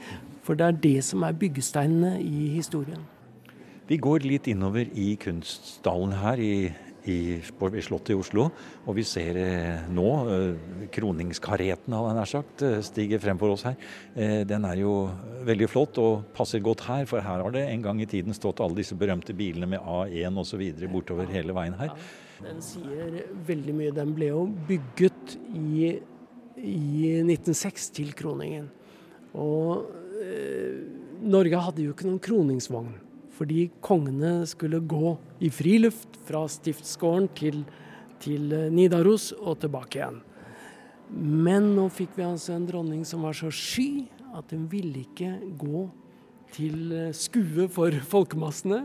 for 0.44 0.58
det 0.58 0.66
er 0.66 0.82
det 0.82 0.98
som 1.06 1.24
er 1.26 1.36
byggesteinene 1.38 2.18
i 2.24 2.48
historien. 2.56 3.04
Vi 3.88 3.96
går 4.04 4.26
litt 4.28 4.48
innover 4.52 4.88
i 5.00 5.14
kunststallen 5.20 6.12
her 6.20 6.40
i, 6.44 6.68
i, 7.08 7.18
på 7.56 7.70
Slottet 7.80 8.12
i 8.12 8.18
Oslo. 8.18 8.50
Og 8.84 8.98
vi 8.98 9.04
ser 9.08 9.38
eh, 9.40 9.86
nå 9.88 10.08
eh, 10.28 10.84
kroningskareten, 10.92 11.96
hadde 11.96 12.10
jeg 12.10 12.18
nær 12.18 12.30
sagt, 12.32 12.64
eh, 12.68 12.82
stiger 12.84 13.22
frem 13.22 13.40
for 13.40 13.54
oss 13.54 13.64
her. 13.64 13.78
Eh, 14.12 14.42
den 14.48 14.68
er 14.68 14.82
jo 14.82 14.94
veldig 15.48 15.70
flott 15.72 16.00
og 16.04 16.28
passer 16.36 16.60
godt 16.64 16.84
her, 16.84 17.08
for 17.08 17.24
her 17.24 17.44
har 17.46 17.56
det 17.56 17.64
en 17.70 17.88
gang 17.88 18.04
i 18.04 18.10
tiden 18.10 18.36
stått 18.36 18.60
alle 18.64 18.76
disse 18.82 18.96
berømte 18.98 19.36
bilene 19.36 19.70
med 19.72 19.80
A1 19.80 20.36
osv. 20.44 20.68
bortover 20.92 21.32
hele 21.32 21.56
veien 21.56 21.80
her. 21.80 21.96
Den 22.38 22.60
sier 22.62 23.24
veldig 23.48 23.74
mye. 23.74 23.94
Den 23.94 24.14
ble 24.14 24.30
jo 24.30 24.44
bygget 24.68 25.34
i, 25.56 25.98
i 26.56 27.10
1906 27.24 27.90
til 27.96 28.14
kroningen. 28.18 28.68
Og 29.38 29.88
eh, 30.22 30.78
Norge 31.28 31.62
hadde 31.66 31.84
jo 31.84 31.94
ikke 31.94 32.06
noen 32.08 32.22
kroningsvogn. 32.22 32.94
Fordi 33.38 33.68
kongene 33.84 34.42
skulle 34.50 34.80
gå 34.82 35.16
i 35.44 35.50
friluft 35.54 36.18
fra 36.26 36.44
stiftsgården 36.50 37.28
til, 37.38 37.62
til 38.22 38.54
eh, 38.54 38.70
Nidaros 38.74 39.32
og 39.38 39.60
tilbake 39.62 40.00
igjen. 40.00 40.22
Men 41.08 41.72
nå 41.74 41.88
fikk 41.94 42.18
vi 42.18 42.26
altså 42.26 42.54
en 42.54 42.66
dronning 42.68 43.04
som 43.08 43.24
var 43.24 43.36
så 43.36 43.50
sky 43.54 44.06
at 44.36 44.50
hun 44.52 44.66
ville 44.70 45.06
ikke 45.06 45.38
gå 45.58 45.86
til 46.54 46.92
eh, 46.94 47.14
skue 47.16 47.68
for 47.72 47.94
folkemassene. 48.10 48.84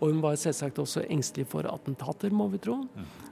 Og 0.00 0.10
hun 0.10 0.22
var 0.24 0.36
selvsagt 0.40 0.80
også 0.82 1.04
engstelig 1.12 1.46
for 1.50 1.66
attentater, 1.70 2.32
må 2.34 2.48
vi 2.52 2.60
tro. 2.62 2.80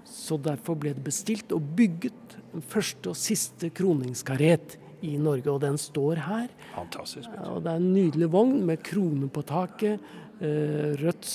Så 0.09 0.39
derfor 0.41 0.79
ble 0.79 0.95
det 0.97 1.05
bestilt 1.05 1.53
og 1.55 1.75
bygget 1.77 2.39
den 2.53 2.65
første 2.65 3.13
og 3.13 3.19
siste 3.19 3.71
kroningskaret 3.75 4.79
i 5.03 5.17
Norge, 5.19 5.51
og 5.51 5.63
den 5.65 5.79
står 5.81 6.21
her. 6.23 6.51
Fantastisk. 6.77 7.31
Og 7.51 7.63
det 7.65 7.73
er 7.73 7.81
en 7.81 7.93
nydelig 7.95 8.29
vogn 8.33 8.61
med 8.69 8.83
krone 8.87 9.29
på 9.33 9.43
taket. 9.47 10.03
Eh, 10.43 10.95
rødt 10.99 11.27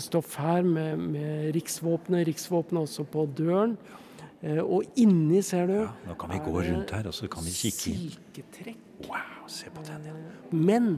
stoff 0.00 0.36
her 0.40 0.64
med, 0.64 0.96
med 0.96 1.54
riksvåpenet, 1.56 2.26
riksvåpenet 2.28 2.86
også 2.86 3.04
på 3.12 3.26
døren. 3.36 3.76
Eh, 4.42 4.60
og 4.62 4.84
inni, 5.00 5.42
ser 5.44 5.68
du, 5.70 5.78
Nå 6.06 6.16
kan 6.20 6.32
vi 6.32 6.40
gå 6.44 6.54
rundt 6.54 6.92
her, 6.96 7.08
og 7.08 7.16
så 7.16 7.28
kan 7.32 7.44
vi 7.44 7.52
kikke 7.56 7.92
inn. 7.92 8.02
Silketrekk. 8.04 8.82
Wow, 9.06 9.44
se 9.52 9.68
på 9.72 9.84
den, 9.84 10.06
ja. 10.08 10.14
Men 10.56 10.96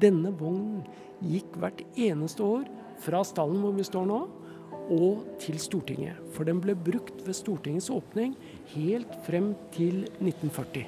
denne 0.00 0.32
vognen 0.36 0.84
gikk 1.24 1.56
hvert 1.60 1.82
eneste 1.96 2.44
år 2.44 2.64
fra 3.04 3.22
stallen 3.26 3.62
hvor 3.62 3.74
vi 3.76 3.86
står 3.86 4.06
nå, 4.10 4.20
og 4.92 5.24
til 5.42 5.58
Stortinget. 5.58 6.20
For 6.34 6.46
den 6.46 6.60
ble 6.62 6.76
brukt 6.78 7.24
ved 7.26 7.34
Stortingets 7.36 7.90
åpning 7.90 8.36
helt 8.74 9.16
frem 9.26 9.54
til 9.74 10.04
1940. 10.20 10.86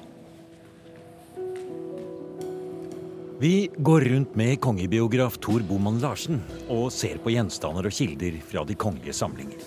Vi 3.39 3.69
går 3.79 4.03
rundt 4.11 4.33
med 4.35 4.57
kongebiograf 4.59 5.37
Tor 5.39 5.63
Boman 5.63 6.01
Larsen 6.03 6.41
og 6.67 6.89
ser 6.91 7.21
på 7.23 7.31
gjenstander 7.31 7.87
og 7.87 7.95
kilder 7.95 8.35
fra 8.43 8.65
de 8.67 8.75
kongelige 8.75 9.15
samlinger. 9.15 9.61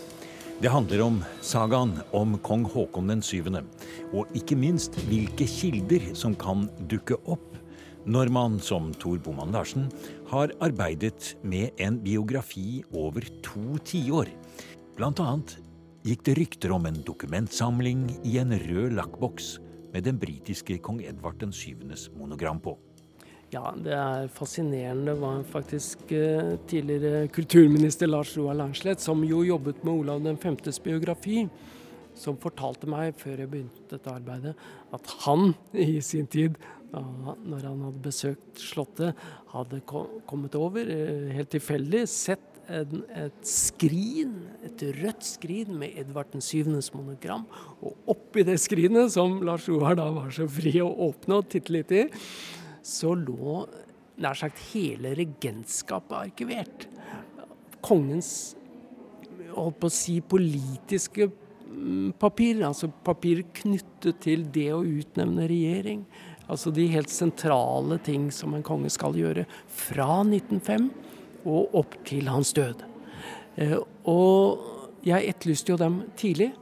Det 0.60 0.70
handler 0.70 1.00
om 1.06 1.16
sagaen 1.42 1.94
om 2.14 2.36
kong 2.44 2.66
Haakon 2.70 3.08
den 3.08 3.24
syvende, 3.24 3.64
og 4.12 4.28
ikke 4.36 4.58
minst 4.60 4.94
hvilke 5.08 5.48
kilder 5.48 6.12
som 6.14 6.36
kan 6.38 6.68
dukke 6.86 7.16
opp 7.24 7.51
når 8.06 8.30
man, 8.34 8.58
som 8.60 8.90
Tor 8.98 9.18
Boman 9.22 9.52
Larsen, 9.54 9.88
har 10.30 10.52
arbeidet 10.64 11.36
med 11.42 11.70
en 11.82 12.00
biografi 12.02 12.82
over 12.92 13.26
to 13.44 13.78
tiår. 13.86 14.30
Blant 14.96 15.20
annet 15.22 15.56
gikk 16.06 16.24
det 16.26 16.38
rykter 16.38 16.72
om 16.74 16.86
en 16.88 17.02
dokumentsamling 17.06 18.08
i 18.26 18.38
en 18.42 18.54
rød 18.58 18.96
lakkboks 18.98 19.58
med 19.92 20.08
den 20.08 20.18
britiske 20.18 20.80
kong 20.82 21.02
Edvard 21.04 21.38
den 21.38 21.52
syvendes 21.54 22.08
monogram 22.16 22.60
på. 22.60 22.76
Ja, 23.52 23.68
det 23.76 23.92
er 23.92 24.30
fascinerende. 24.32 25.12
Var 25.20 25.42
faktisk 25.44 26.12
eh, 26.16 26.54
tidligere 26.66 27.26
kulturminister 27.28 28.08
Lars 28.08 28.32
Roar 28.38 28.56
Langslett, 28.56 29.00
som 29.00 29.20
jo 29.28 29.42
jobbet 29.44 29.84
med 29.84 29.92
Olav 29.92 30.24
5.s 30.40 30.80
biografi, 30.80 31.44
som 32.16 32.38
fortalte 32.40 32.88
meg, 32.88 33.12
før 33.20 33.42
jeg 33.44 33.50
begynte 33.52 33.84
dette 33.92 34.12
arbeidet, 34.12 34.54
at 34.92 35.12
han 35.26 35.52
i 35.76 36.00
sin 36.00 36.26
tid, 36.32 36.56
når 36.92 37.66
han 37.66 37.84
hadde 37.86 38.04
besøkt 38.04 38.60
Slottet, 38.60 39.18
hadde 39.52 39.80
kommet 39.88 40.56
over, 40.58 40.84
eh, 40.84 41.32
helt 41.32 41.52
tilfeldig, 41.54 42.02
sett 42.10 42.48
en, 42.68 43.02
et 43.16 43.46
skrin, 43.48 44.34
et 44.64 44.82
rødt 45.00 45.24
skrin 45.26 45.72
med 45.78 45.96
Edvard 45.98 46.30
den 46.32 46.44
syvendes 46.44 46.92
monogram. 46.94 47.46
Og 47.82 47.96
oppi 48.14 48.44
det 48.46 48.58
skrinet, 48.60 49.12
som 49.14 49.40
Lars 49.44 49.68
Roar 49.68 49.96
da 49.98 50.08
var 50.14 50.30
så 50.34 50.46
fri 50.50 50.76
å 50.82 50.90
åpne 51.08 51.40
og 51.40 51.48
titte 51.52 51.74
litt 51.74 51.92
i, 51.96 52.06
så 52.82 53.14
lå 53.18 53.62
nær 54.22 54.38
sagt 54.38 54.60
hele 54.72 55.14
regentskapet 55.18 56.18
arkivert. 56.18 56.88
Kongens 57.82 58.54
holdt 59.52 59.80
på 59.80 59.88
å 59.88 59.92
si 59.92 60.18
politiske 60.24 61.28
mm, 61.28 62.12
papir, 62.20 62.62
altså 62.66 62.90
papir 63.04 63.42
knyttet 63.62 64.20
til 64.24 64.46
det 64.54 64.68
å 64.74 64.84
utnevne 64.84 65.48
regjering. 65.50 66.04
Altså 66.52 66.72
de 66.74 66.84
helt 66.92 67.12
sentrale 67.12 67.96
ting 68.04 68.28
som 68.34 68.52
en 68.54 68.64
konge 68.66 68.90
skal 68.92 69.16
gjøre 69.16 69.46
fra 69.72 70.20
1905 70.26 70.90
og 71.48 71.76
opp 71.80 71.96
til 72.06 72.28
hans 72.30 72.52
død. 72.56 72.84
Eh, 73.56 73.78
og 74.08 75.00
jeg 75.06 75.32
etterlyste 75.32 75.72
jo 75.72 75.80
dem 75.80 76.00
tidlig. 76.18 76.52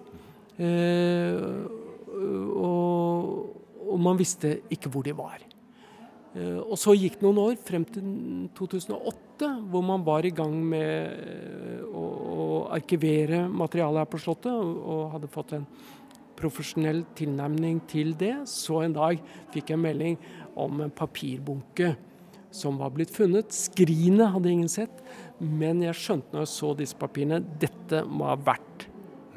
Eh, 0.61 1.37
og, 2.61 3.31
og 3.91 4.03
man 4.03 4.19
visste 4.21 4.61
ikke 4.73 4.93
hvor 4.93 5.07
de 5.07 5.17
var. 5.17 5.43
Eh, 6.35 6.59
og 6.61 6.77
så 6.79 6.95
gikk 6.95 7.19
det 7.19 7.27
noen 7.27 7.43
år, 7.43 7.57
frem 7.67 7.87
til 7.91 8.05
2008, 8.59 9.51
hvor 9.73 9.85
man 9.85 10.05
var 10.07 10.27
i 10.27 10.35
gang 10.37 10.55
med 10.55 11.89
å, 11.91 12.05
å 12.05 12.49
arkivere 12.77 13.47
materialet 13.49 14.05
her 14.05 14.11
på 14.13 14.21
Slottet, 14.23 14.53
og 14.55 15.11
hadde 15.17 15.33
fått 15.33 15.57
en 15.59 15.67
profesjonell 16.41 17.05
tilnærming 17.19 17.83
til 17.91 18.15
det. 18.21 18.35
Så 18.51 18.83
en 18.85 18.97
dag 18.97 19.21
fikk 19.55 19.75
jeg 19.75 19.83
melding 19.83 20.19
om 20.59 20.81
en 20.85 20.95
papirbunke 20.95 21.95
som 22.51 22.81
var 22.81 22.91
blitt 22.97 23.13
funnet. 23.15 23.53
Skrinet 23.55 24.33
hadde 24.35 24.51
ingen 24.51 24.71
sett, 24.73 25.05
men 25.39 25.85
jeg 25.85 25.99
skjønte 26.01 26.35
når 26.35 26.49
jeg 26.49 26.55
så 26.57 26.73
disse 26.79 26.99
papirene, 26.99 27.45
dette 27.63 28.03
må 28.09 28.33
ha 28.33 28.39
vært 28.41 28.91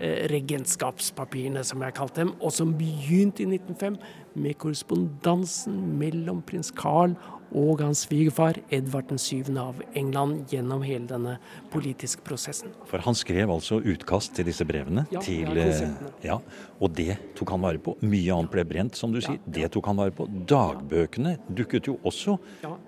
Eh, 0.03 0.25
regentskapspapirene, 0.31 1.61
som 1.63 1.83
jeg 1.85 1.93
kalte 1.93 2.23
dem, 2.23 2.31
og 2.41 2.49
som 2.51 2.71
begynte 2.73 3.43
i 3.43 3.45
1905 3.45 3.99
med 4.41 4.57
korrespondansen 4.57 5.75
mellom 5.99 6.39
prins 6.41 6.71
Carl 6.73 7.13
og 7.53 7.81
hans 7.83 8.03
svigerfar 8.07 8.57
Edvard 8.73 9.11
7. 9.19 9.51
av 9.59 9.81
England 9.97 10.49
gjennom 10.51 10.83
hele 10.85 11.05
denne 11.09 11.35
politiske 11.73 12.23
prosessen. 12.25 12.73
For 12.89 13.03
han 13.05 13.17
skrev 13.17 13.51
altså 13.53 13.79
utkast 13.79 14.33
til 14.37 14.47
disse 14.49 14.65
brevene? 14.67 15.05
Ja, 15.13 15.21
til, 15.23 15.53
ja, 15.57 15.91
ja, 16.25 16.39
Og 16.79 16.95
det 16.97 17.17
tok 17.37 17.53
han 17.53 17.63
vare 17.63 17.81
på. 17.83 17.95
Mye 18.01 18.33
annet 18.33 18.53
ble 18.53 18.65
brent, 18.67 18.97
som 18.97 19.13
du 19.13 19.21
sier. 19.21 19.39
Det 19.45 19.69
tok 19.73 19.91
han 19.91 20.01
vare 20.01 20.15
på. 20.15 20.27
Dagbøkene 20.49 21.37
dukket 21.47 21.91
jo 21.91 21.99
også, 22.03 22.39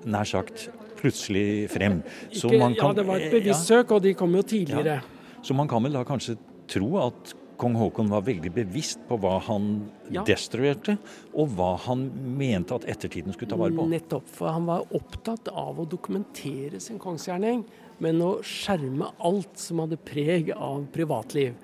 nær 0.10 0.28
sagt, 0.30 0.68
plutselig 1.00 1.70
frem. 1.74 2.02
Ikke, 2.32 2.58
kan, 2.58 2.76
ja, 2.76 2.92
det 2.98 3.08
var 3.08 3.22
et 3.22 3.34
bevisst 3.34 3.70
søk, 3.70 3.94
og 3.94 4.04
de 4.06 4.16
kom 4.18 4.34
jo 4.36 4.44
tidligere. 4.46 5.02
Så 5.46 5.54
man 5.54 5.70
kan 5.70 5.84
vel 5.86 5.94
da 5.94 6.06
kanskje 6.08 6.40
tro 6.72 6.96
at 7.04 7.36
kong 7.58 7.78
Haakon 7.80 8.12
var 8.12 8.26
veldig 8.28 8.52
bevisst 8.56 9.02
på 9.10 9.18
hva 9.22 9.38
han 9.48 9.70
ja. 10.14 10.24
destruerte, 10.28 10.98
og 11.34 11.56
hva 11.58 11.74
han 11.86 12.08
mente 12.38 12.76
at 12.78 12.88
ettertiden 12.92 13.36
skulle 13.36 13.52
ta 13.54 13.60
vare 13.60 13.76
på. 13.76 13.88
Nettopp, 13.92 14.30
for 14.38 14.52
han 14.54 14.68
var 14.70 14.86
opptatt 14.96 15.50
av 15.52 15.82
å 15.82 15.88
dokumentere 15.90 16.82
sin 16.84 17.00
kongsgjerning, 17.02 17.66
men 18.04 18.22
å 18.24 18.38
skjerme 18.44 19.14
alt 19.24 19.60
som 19.60 19.84
hadde 19.84 20.00
preg 20.04 20.52
av 20.56 20.88
privatliv. 20.96 21.56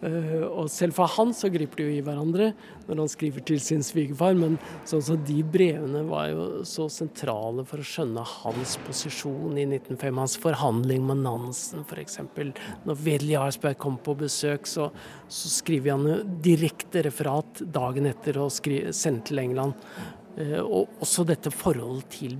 Uh, 0.00 0.46
og 0.48 0.70
selv 0.72 0.96
for 0.96 1.10
han 1.18 1.34
så 1.36 1.50
griper 1.52 1.82
de 1.82 1.84
jo 1.84 1.96
i 1.98 2.04
hverandre 2.04 2.46
når 2.86 3.02
han 3.02 3.10
skriver 3.12 3.44
til 3.44 3.58
sin 3.60 3.82
svigerfar, 3.84 4.32
men 4.38 4.56
sånn 4.88 5.02
så 5.04 5.16
de 5.28 5.36
brevene 5.44 6.02
var 6.08 6.30
jo 6.32 6.46
så 6.68 6.86
sentrale 6.92 7.66
for 7.68 7.82
å 7.82 7.86
skjønne 7.86 8.24
hans 8.24 8.78
posisjon 8.86 9.58
i 9.60 9.66
1905. 9.68 10.22
Hans 10.22 10.38
forhandling 10.40 11.04
med 11.06 11.20
Nansen 11.26 11.84
f.eks. 11.84 12.18
Når 12.88 13.02
Wedel 13.04 13.34
Jarlsberg 13.34 13.78
kom 13.82 13.98
på 14.00 14.16
besøk, 14.22 14.66
så, 14.70 14.88
så 15.28 15.52
skriver 15.52 15.94
han 15.94 16.08
jo 16.08 16.16
direkte 16.48 17.04
referat 17.06 17.62
dagen 17.68 18.08
etter 18.10 18.40
og 18.40 18.50
sender 18.56 19.28
til 19.28 19.44
England. 19.44 19.76
Uh, 20.40 20.60
og 20.64 21.02
også 21.04 21.26
dette 21.28 21.52
forholdet 21.52 22.06
til 22.14 22.38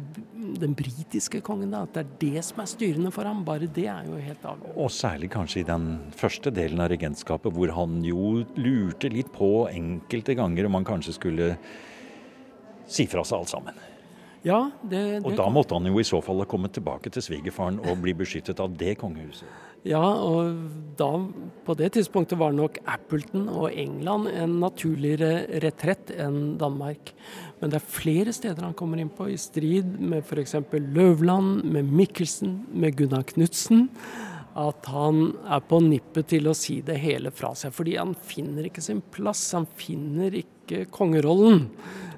den 0.61 0.73
britiske 0.77 1.43
kongen, 1.45 1.75
da, 1.75 1.83
at 1.85 1.93
det 1.95 2.03
er 2.03 2.15
det 2.23 2.45
som 2.47 2.63
er 2.63 2.71
styrende 2.71 3.13
for 3.13 3.29
ham. 3.29 3.45
Bare 3.45 3.69
det 3.69 3.87
er 3.93 4.09
jo 4.09 4.17
helt 4.17 4.41
avgjørende. 4.41 4.75
Og 4.81 4.91
særlig 4.95 5.31
kanskje 5.35 5.61
i 5.61 5.69
den 5.69 5.87
første 6.17 6.53
delen 6.55 6.81
av 6.81 6.91
regentskapet, 6.95 7.53
hvor 7.53 7.75
han 7.77 8.01
jo 8.07 8.41
lurte 8.57 9.13
litt 9.13 9.33
på 9.37 9.69
enkelte 9.69 10.39
ganger 10.39 10.71
om 10.71 10.81
han 10.81 10.89
kanskje 10.89 11.17
skulle 11.19 11.55
si 12.91 13.07
fra 13.11 13.25
seg 13.27 13.39
alt 13.39 13.53
sammen. 13.53 13.87
Ja, 14.43 14.71
det, 14.81 15.01
det 15.21 15.25
og 15.29 15.35
da 15.37 15.51
måtte 15.53 15.77
han 15.77 15.85
jo 15.85 15.99
i 16.01 16.07
så 16.07 16.23
fall 16.25 16.41
ha 16.41 16.47
kommet 16.49 16.73
tilbake 16.73 17.13
til 17.13 17.25
svigerfaren 17.25 17.77
og 17.85 18.01
bli 18.01 18.15
beskyttet 18.17 18.63
av 18.65 18.73
det 18.81 18.95
kongehuset. 19.03 19.49
Ja, 19.89 20.03
og 20.05 20.59
da, 21.01 21.09
på 21.65 21.75
det 21.79 21.95
tidspunktet 21.95 22.37
var 22.41 22.53
nok 22.53 22.83
Appleton 22.85 23.47
og 23.49 23.71
England 23.73 24.29
en 24.29 24.59
naturligere 24.61 25.47
retrett 25.65 26.13
enn 26.21 26.59
Danmark. 26.61 27.15
Men 27.63 27.73
det 27.73 27.79
er 27.79 27.93
flere 27.95 28.35
steder 28.37 28.67
han 28.67 28.77
kommer 28.77 29.01
inn 29.01 29.13
på, 29.13 29.31
i 29.33 29.39
strid 29.41 29.95
med 29.97 30.27
f.eks. 30.27 30.59
Løvland, 30.93 31.65
med 31.65 31.89
Mikkelsen, 31.89 32.59
med 32.77 32.99
Gunnar 32.99 33.25
Knutsen. 33.33 33.87
At 34.61 34.85
han 34.93 35.31
er 35.49 35.65
på 35.65 35.79
nippet 35.87 36.29
til 36.35 36.51
å 36.51 36.57
si 36.59 36.81
det 36.85 36.99
hele 37.01 37.33
fra 37.33 37.55
seg. 37.57 37.73
Fordi 37.73 37.97
han 37.97 38.13
finner 38.13 38.69
ikke 38.69 38.85
sin 38.85 39.01
plass. 39.15 39.47
Han 39.57 39.69
finner 39.79 40.37
ikke 40.43 40.85
kongerollen. 40.93 41.71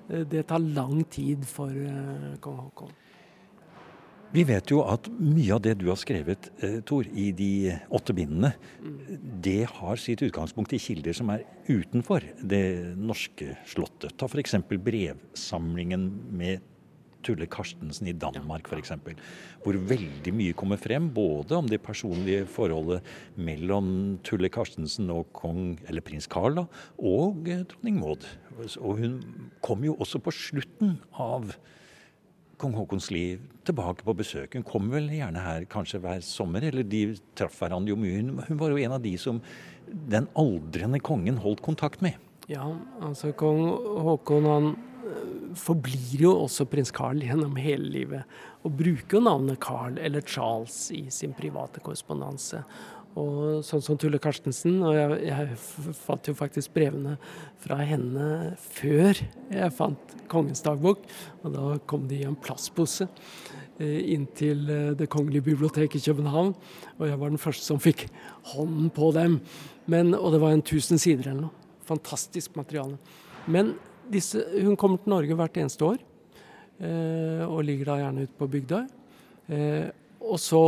Det 0.08 0.48
tar 0.50 0.64
lang 0.64 1.04
tid 1.12 1.46
for 1.46 1.70
uh, 1.70 2.34
kong 2.42 2.58
Haakon. 2.64 2.96
Vi 4.32 4.46
vet 4.48 4.70
jo 4.72 4.80
at 4.88 5.10
mye 5.20 5.52
av 5.52 5.60
det 5.60 5.74
du 5.82 5.90
har 5.90 5.98
skrevet, 6.00 6.46
eh, 6.64 6.78
Tor, 6.88 7.04
i 7.04 7.32
de 7.36 7.76
åtte 7.92 8.14
bindene, 8.16 8.54
det 9.44 9.66
har 9.68 10.00
sitt 10.00 10.22
utgangspunkt 10.24 10.72
i 10.72 10.80
kilder 10.80 11.12
som 11.12 11.28
er 11.34 11.44
utenfor 11.68 12.24
det 12.40 12.96
norske 12.96 13.58
slottet. 13.68 14.16
Ta 14.16 14.24
f.eks. 14.24 14.56
brevsamlingen 14.72 16.06
med 16.32 16.64
Tulle 17.22 17.46
Karstensen 17.46 18.08
i 18.08 18.14
Danmark 18.16 18.70
f.eks. 18.72 18.94
Hvor 19.62 19.76
veldig 19.76 20.32
mye 20.34 20.56
kommer 20.56 20.80
frem, 20.80 21.10
både 21.12 21.58
om 21.58 21.68
det 21.68 21.82
personlige 21.84 22.46
forholdet 22.48 23.04
mellom 23.36 24.16
Tulle 24.24 24.48
Karstensen 24.48 25.12
og 25.12 25.28
kong, 25.36 25.76
eller 25.92 26.00
prins 26.00 26.26
Carl 26.26 26.56
da, 26.56 26.66
og 26.98 27.52
eh, 27.52 27.66
dronning 27.68 28.00
Maud. 28.00 28.24
Og 28.80 28.96
hun 29.04 29.20
kom 29.60 29.84
jo 29.84 29.98
også 30.00 30.24
på 30.24 30.32
slutten 30.32 30.96
av 31.12 31.52
kong 32.62 32.76
Haakons 32.78 33.10
liv 33.12 33.42
tilbake 33.66 34.06
på 34.06 34.14
besøk. 34.18 34.54
Hun 34.56 34.66
kom 34.66 34.88
vel 34.92 35.10
gjerne 35.12 35.42
her 35.42 35.66
kanskje 35.70 36.00
hver 36.02 36.22
sommer, 36.24 36.64
eller 36.68 36.86
de 36.86 37.04
traff 37.38 37.58
hverandre 37.60 37.92
jo 37.92 37.98
mye. 37.98 38.22
Hun 38.48 38.60
var 38.60 38.72
jo 38.72 38.80
en 38.82 38.96
av 38.96 39.02
de 39.04 39.16
som 39.20 39.42
den 39.86 40.28
aldrende 40.38 41.02
kongen 41.02 41.40
holdt 41.42 41.62
kontakt 41.64 42.04
med. 42.04 42.18
Ja, 42.50 42.64
altså 43.02 43.30
kong 43.38 43.60
Haakon 44.02 44.48
han 44.50 44.70
eh, 45.06 45.52
forblir 45.58 46.24
jo 46.24 46.32
også 46.44 46.66
prins 46.70 46.90
Carl 46.94 47.22
gjennom 47.22 47.54
hele 47.60 47.90
livet. 47.92 48.40
Og 48.62 48.74
bruker 48.78 49.18
jo 49.18 49.24
navnet 49.28 49.60
Carl 49.62 49.98
eller 50.02 50.24
Charles 50.26 50.84
i 50.94 51.04
sin 51.14 51.34
private 51.38 51.82
korrespondanse. 51.84 52.62
Og 53.18 53.60
sånn 53.66 53.82
som 53.84 53.98
Tulle 54.00 54.20
Karstensen. 54.22 54.78
Og 54.86 54.96
jeg, 54.96 55.18
jeg, 55.28 55.56
fant 56.00 56.30
jo 56.30 56.34
faktisk 56.36 56.72
brevene 56.76 57.18
fra 57.62 57.80
henne 57.84 58.54
før 58.72 59.20
jeg 59.52 59.76
fant 59.76 60.16
Kongens 60.32 60.64
dagbok. 60.64 61.04
Og 61.42 61.52
da 61.52 61.74
kom 61.88 62.06
de 62.08 62.22
i 62.22 62.28
en 62.28 62.38
plastpose. 62.38 63.08
inn 63.82 64.26
til 64.36 64.66
Det 64.96 65.08
kongelige 65.10 65.44
biblioteket 65.50 66.00
i 66.00 66.10
København. 66.10 66.54
Og 66.98 67.08
jeg 67.08 67.18
var 67.18 67.28
den 67.28 67.42
første 67.42 67.66
som 67.66 67.80
fikk 67.80 68.06
hånden 68.54 68.90
på 68.90 69.12
dem. 69.12 69.40
Men, 69.86 70.14
og 70.14 70.32
det 70.32 70.40
var 70.40 70.54
en 70.54 70.62
tusen 70.62 70.98
sider 70.98 71.32
eller 71.32 71.48
noe. 71.48 71.68
Fantastisk 71.88 72.56
materiale. 72.56 72.96
Men 73.46 73.74
disse, 74.12 74.42
hun 74.62 74.76
kommer 74.78 75.00
til 75.02 75.12
Norge 75.12 75.36
hvert 75.38 75.58
eneste 75.58 75.86
år, 75.86 76.00
eh, 76.82 77.42
og 77.46 77.64
ligger 77.66 77.90
da 77.90 77.98
gjerne 78.02 78.26
ute 78.26 78.38
på 78.38 78.48
Bygdøy. 78.54 78.84
Eh, 79.52 79.88
og 80.22 80.38
så 80.40 80.62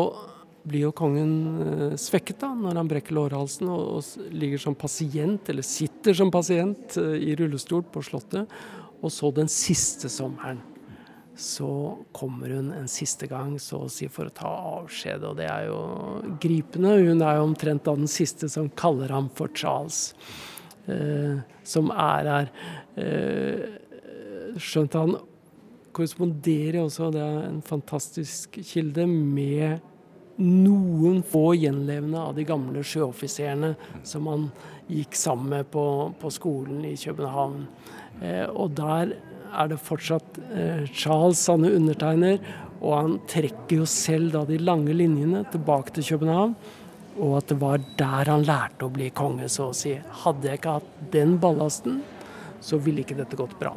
blir 0.65 0.87
jo 0.87 0.93
kongen 0.97 1.33
eh, 1.65 1.97
svekket 2.01 2.41
da, 2.41 2.53
når 2.57 2.81
han 2.81 2.91
brekker 2.91 3.17
lårhalsen 3.17 3.69
og, 3.69 3.99
og, 3.99 4.29
ligger 4.33 4.63
som 4.63 4.77
pasient, 4.79 5.51
eller 5.53 5.67
sitter 5.67 6.17
som 6.17 6.33
pasient 6.35 6.97
eh, 7.01 7.19
i 7.31 7.35
rullestol 7.39 7.85
på 7.93 8.03
Slottet. 8.05 8.51
Og 9.05 9.13
så 9.13 9.29
den 9.37 9.51
siste 9.53 10.09
sommeren 10.13 10.63
så 11.37 11.99
kommer 12.15 12.53
hun 12.55 12.71
en 12.73 12.89
siste 12.89 13.27
gang 13.27 13.57
så 13.59 13.83
å 13.85 13.91
si 13.91 14.07
for 14.13 14.31
å 14.31 14.35
ta 14.35 14.51
avskjed, 14.79 15.25
og 15.27 15.39
det 15.41 15.49
er 15.51 15.67
jo 15.67 15.79
gripende. 16.41 16.95
Hun 17.03 17.25
er 17.27 17.41
jo 17.41 17.47
omtrent 17.49 17.85
da 17.87 17.97
den 17.99 18.11
siste 18.11 18.49
som 18.51 18.71
kaller 18.79 19.11
ham 19.13 19.29
for 19.35 19.51
Charles, 19.57 20.15
eh, 20.87 21.43
som 21.67 21.91
er 21.91 22.31
her. 22.31 22.53
Eh, 23.03 23.65
skjønt 24.63 24.95
han 24.95 25.17
korresponderer 25.95 26.85
også, 26.85 27.11
det 27.15 27.23
er 27.23 27.43
en 27.49 27.61
fantastisk 27.67 28.61
kilde, 28.63 29.07
med 29.11 29.83
noen 30.41 31.23
få 31.27 31.53
gjenlevende 31.55 32.19
av 32.19 32.35
de 32.35 32.47
gamle 32.49 32.83
sjøoffiserene 32.87 33.75
som 34.07 34.27
han 34.31 34.49
gikk 34.91 35.17
sammen 35.19 35.53
med 35.53 35.71
på, 35.73 35.85
på 36.21 36.33
skolen 36.35 36.83
i 36.89 36.97
København. 36.99 37.67
Eh, 38.21 38.47
og 38.51 38.75
der 38.79 39.15
er 39.55 39.71
det 39.71 39.81
fortsatt 39.83 40.41
eh, 40.51 40.85
Charles 40.91 41.43
han 41.51 41.67
undertegner, 41.69 42.41
og 42.81 42.97
han 42.99 43.19
trekker 43.31 43.83
jo 43.83 43.89
selv 43.89 44.35
da 44.35 44.45
de 44.49 44.59
lange 44.61 44.95
linjene 44.97 45.45
tilbake 45.53 45.95
til 45.95 46.15
København. 46.15 46.57
Og 47.15 47.37
at 47.39 47.53
det 47.53 47.61
var 47.61 47.83
der 47.99 48.33
han 48.33 48.47
lærte 48.47 48.89
å 48.89 48.93
bli 48.93 49.13
konge, 49.15 49.47
så 49.49 49.71
å 49.71 49.77
si. 49.77 49.95
Hadde 50.25 50.51
jeg 50.51 50.59
ikke 50.59 50.79
hatt 50.81 50.95
den 51.15 51.39
ballasten, 51.43 52.03
så 52.65 52.81
ville 52.83 53.05
ikke 53.05 53.21
dette 53.21 53.39
gått 53.39 53.55
bra. 53.61 53.77